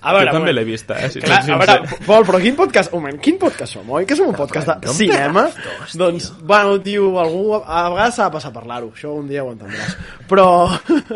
A 0.00 0.14
veure, 0.16 0.30
jo 0.30 0.38
també 0.38 0.52
l'he 0.54 0.64
vista 0.64 0.96
eh, 0.96 1.10
si 1.12 1.20
Clar, 1.20 1.42
a 1.44 1.56
veure. 1.60 1.96
Pol, 2.06 2.24
però 2.24 2.38
quin 2.40 2.54
podcast, 2.56 2.92
un 2.96 3.02
moment, 3.02 3.18
quin 3.20 3.36
podcast 3.40 3.76
som, 3.76 3.88
oi? 3.92 4.06
Que 4.08 4.16
som 4.16 4.30
un 4.32 4.36
podcast 4.38 4.70
de 4.80 4.94
cinema? 4.96 5.42
2, 5.52 5.96
doncs, 6.00 6.30
bueno, 6.40 6.78
tio, 6.84 7.10
algú, 7.20 7.58
a 7.58 7.82
vegades 7.92 8.16
s'ha 8.16 8.30
de 8.30 8.34
passar 8.38 8.52
a 8.52 8.56
parlar-ho, 8.56 8.88
això 8.96 9.12
un 9.18 9.28
dia 9.28 9.44
ho 9.44 9.50
entendràs. 9.52 9.98
Però, 10.30 10.46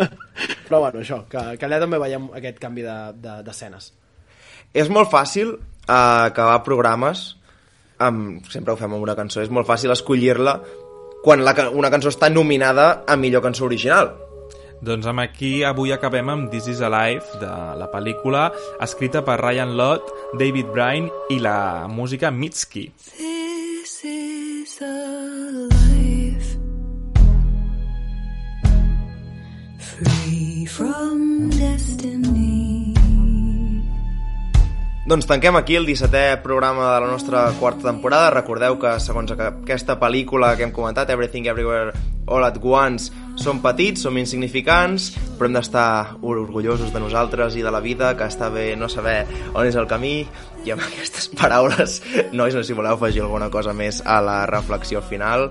però 0.67 0.83
bueno, 0.83 1.01
això, 1.01 1.23
que, 1.33 1.47
que 1.57 1.69
allà 1.69 1.81
també 1.81 2.01
veiem 2.03 2.29
aquest 2.37 2.61
canvi 2.61 2.85
d'escenes. 2.85 3.23
De, 3.25 3.39
d'escenes. 3.49 3.89
és 4.85 4.93
molt 4.93 5.09
fàcil 5.13 5.55
uh, 5.55 6.27
acabar 6.29 6.61
programes 6.67 7.31
amb, 8.05 8.45
sempre 8.53 8.75
ho 8.75 8.77
fem 8.77 8.93
amb 8.93 9.05
una 9.07 9.17
cançó 9.17 9.41
és 9.41 9.53
molt 9.55 9.69
fàcil 9.69 9.95
escollir-la 9.95 10.59
quan 11.25 11.41
la, 11.47 11.55
una 11.73 11.89
cançó 11.95 12.11
està 12.13 12.29
nominada 12.29 13.05
a 13.09 13.17
millor 13.17 13.45
cançó 13.45 13.65
original 13.65 14.13
Doncs 14.85 15.07
amb 15.09 15.23
aquí 15.23 15.63
avui 15.65 15.95
acabem 15.95 16.29
amb 16.29 16.51
This 16.53 16.67
is 16.69 16.83
Alive, 16.85 17.39
de 17.41 17.53
la 17.81 17.87
pel·lícula, 17.89 18.51
escrita 18.85 19.23
per 19.25 19.39
Ryan 19.41 19.73
Lott, 19.81 20.13
David 20.37 20.69
Bryan 20.77 21.09
i 21.33 21.41
la 21.41 21.89
música 21.89 22.29
Mitski. 22.29 22.91
This 23.17 23.97
is 24.05 24.77
a 24.85 24.93
life 25.73 26.51
free 29.81 30.67
from 30.67 31.49
destiny. 31.49 32.44
Doncs 35.05 35.27
tanquem 35.29 35.53
aquí 35.59 35.75
el 35.77 35.85
17è 35.85 36.39
programa 36.41 36.95
de 36.95 37.01
la 37.05 37.11
nostra 37.11 37.43
quarta 37.61 37.91
temporada. 37.91 38.31
Recordeu 38.33 38.79
que, 38.81 38.95
segons 39.05 39.35
aquesta 39.37 39.99
pel·lícula 40.01 40.55
que 40.57 40.65
hem 40.65 40.73
comentat, 40.73 41.11
Everything 41.13 41.45
Everywhere 41.51 41.93
All 42.25 42.41
at 42.47 42.57
Once, 42.65 43.13
som 43.37 43.61
petits, 43.61 44.01
som 44.01 44.17
insignificants, 44.17 45.11
però 45.37 45.51
hem 45.51 45.59
d'estar 45.59 46.17
orgullosos 46.25 46.89
de 46.95 47.03
nosaltres 47.05 47.53
i 47.61 47.67
de 47.67 47.69
la 47.75 47.83
vida, 47.85 48.15
que 48.17 48.25
està 48.25 48.49
bé 48.49 48.71
no 48.81 48.89
saber 48.89 49.27
on 49.53 49.69
és 49.69 49.77
el 49.77 49.85
camí, 49.87 50.25
i 50.65 50.73
amb 50.73 50.81
aquestes 50.89 51.29
paraules, 51.37 52.01
nois, 52.33 52.57
no 52.57 52.65
sé 52.65 52.73
si 52.73 52.81
voleu 52.81 52.97
afegir 52.97 53.27
alguna 53.27 53.51
cosa 53.53 53.77
més 53.77 54.01
a 54.09 54.23
la 54.25 54.47
reflexió 54.49 55.05
final. 55.05 55.51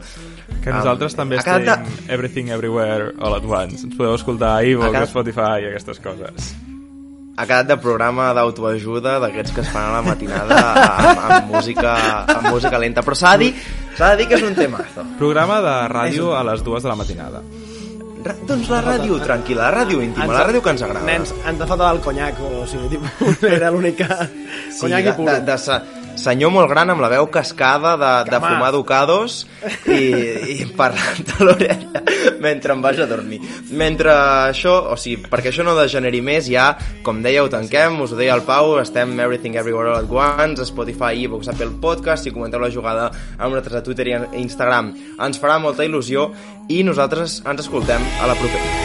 Que 0.66 0.74
nosaltres 0.74 1.14
Um, 1.14 1.22
també 1.22 1.38
ha 1.38 1.46
quedat 1.46 1.86
estem 1.86 2.10
Everything 2.10 2.50
Everywhere 2.50 3.14
All 3.22 3.38
at 3.38 3.46
Once. 3.46 3.86
Ens 3.86 3.94
podeu 3.94 4.18
escoltar 4.18 4.56
a 4.58 4.62
Ha 4.66 4.90
quedat- 4.90 5.14
Spotify 5.14 5.62
i 5.62 5.70
aquestes 5.70 6.02
coses. 6.02 6.56
Ha 7.36 7.46
quedat 7.50 7.66
de 7.72 7.78
programa 7.82 8.28
d'autoajuda 8.38 9.16
d'aquests 9.24 9.54
que 9.56 9.62
es 9.64 9.70
fan 9.74 9.88
a 9.90 9.94
la 9.96 10.02
matinada 10.06 10.58
amb, 10.60 11.22
amb, 11.28 11.52
música, 11.56 11.94
amb 12.30 12.50
música 12.52 12.78
lenta 12.78 13.02
però 13.02 13.16
s'ha 13.18 13.32
de 13.38 13.48
dir, 13.48 13.54
s'ha 13.98 14.12
de 14.14 14.22
dir 14.22 14.28
que 14.30 14.38
és 14.38 14.46
un 14.46 14.54
temazo 14.58 15.06
Programa 15.18 15.58
de 15.66 15.76
ràdio 15.94 16.34
a 16.38 16.44
les 16.52 16.62
dues 16.64 16.84
de 16.86 16.90
la 16.92 16.96
matinada. 17.00 17.42
Ra 18.24 18.36
doncs 18.48 18.70
la 18.72 18.80
ràdio 18.86 19.18
tranquil·la, 19.20 19.66
la 19.66 19.72
ràdio 19.82 20.00
íntima, 20.06 20.30
la 20.32 20.46
ràdio 20.48 20.62
que 20.64 20.72
ens 20.72 20.82
agrada 20.86 21.04
Nens, 21.10 21.34
ens 21.44 21.60
ha 21.60 21.68
faltat 21.68 21.90
el 21.92 22.00
conyac, 22.06 22.38
o 22.40 22.64
sigui, 22.70 22.94
tipus, 22.94 23.44
era 23.58 23.72
l'única... 23.74 24.08
sí, 24.30 24.80
conyac 24.86 25.04
de, 25.04 25.10
i 25.10 25.18
puro. 25.18 25.32
de, 25.34 25.42
de, 25.50 25.58
se- 25.60 25.82
senyor 26.20 26.52
molt 26.54 26.70
gran 26.72 26.92
amb 26.94 27.02
la 27.04 27.10
veu 27.12 27.28
cascada 27.32 27.96
de, 28.00 28.12
de 28.30 28.40
fumar 28.44 28.72
ducados 28.76 29.44
i, 29.88 30.04
i 30.56 30.68
parlant 30.78 31.34
a 31.38 31.48
l'orella 31.48 32.04
mentre 32.44 32.76
em 32.76 32.82
vaig 32.84 33.00
a 33.00 33.08
dormir. 33.08 33.40
Mentre 33.72 34.12
això, 34.52 34.76
o 34.92 34.98
sigui, 35.00 35.28
perquè 35.32 35.52
això 35.52 35.66
no 35.66 35.76
degeneri 35.78 36.22
més 36.24 36.48
ja, 36.52 36.74
com 37.06 37.22
deia, 37.24 37.44
ho 37.44 37.52
tanquem 37.52 38.02
us 38.04 38.14
ho 38.14 38.20
deia 38.20 38.36
el 38.36 38.44
Pau, 38.48 38.76
estem 38.82 39.16
Everything 39.20 39.58
Everywhere 39.60 39.94
All 39.94 40.04
at 40.04 40.12
Once, 40.12 40.68
Spotify, 40.70 41.16
iVoox, 41.24 41.52
Apple 41.54 41.72
Podcast 41.84 42.28
si 42.28 42.36
comenteu 42.36 42.62
la 42.64 42.72
jugada 42.74 43.10
amb 43.38 43.54
nosaltres 43.54 43.80
a 43.80 43.86
Twitter 43.86 44.10
i 44.12 44.18
a 44.18 44.24
Instagram 44.40 44.94
ens 45.24 45.40
farà 45.42 45.60
molta 45.64 45.88
il·lusió 45.88 46.30
i 46.72 46.84
nosaltres 46.88 47.42
ens 47.48 47.66
escoltem 47.66 48.12
a 48.22 48.30
la 48.30 48.40
propera 48.40 48.83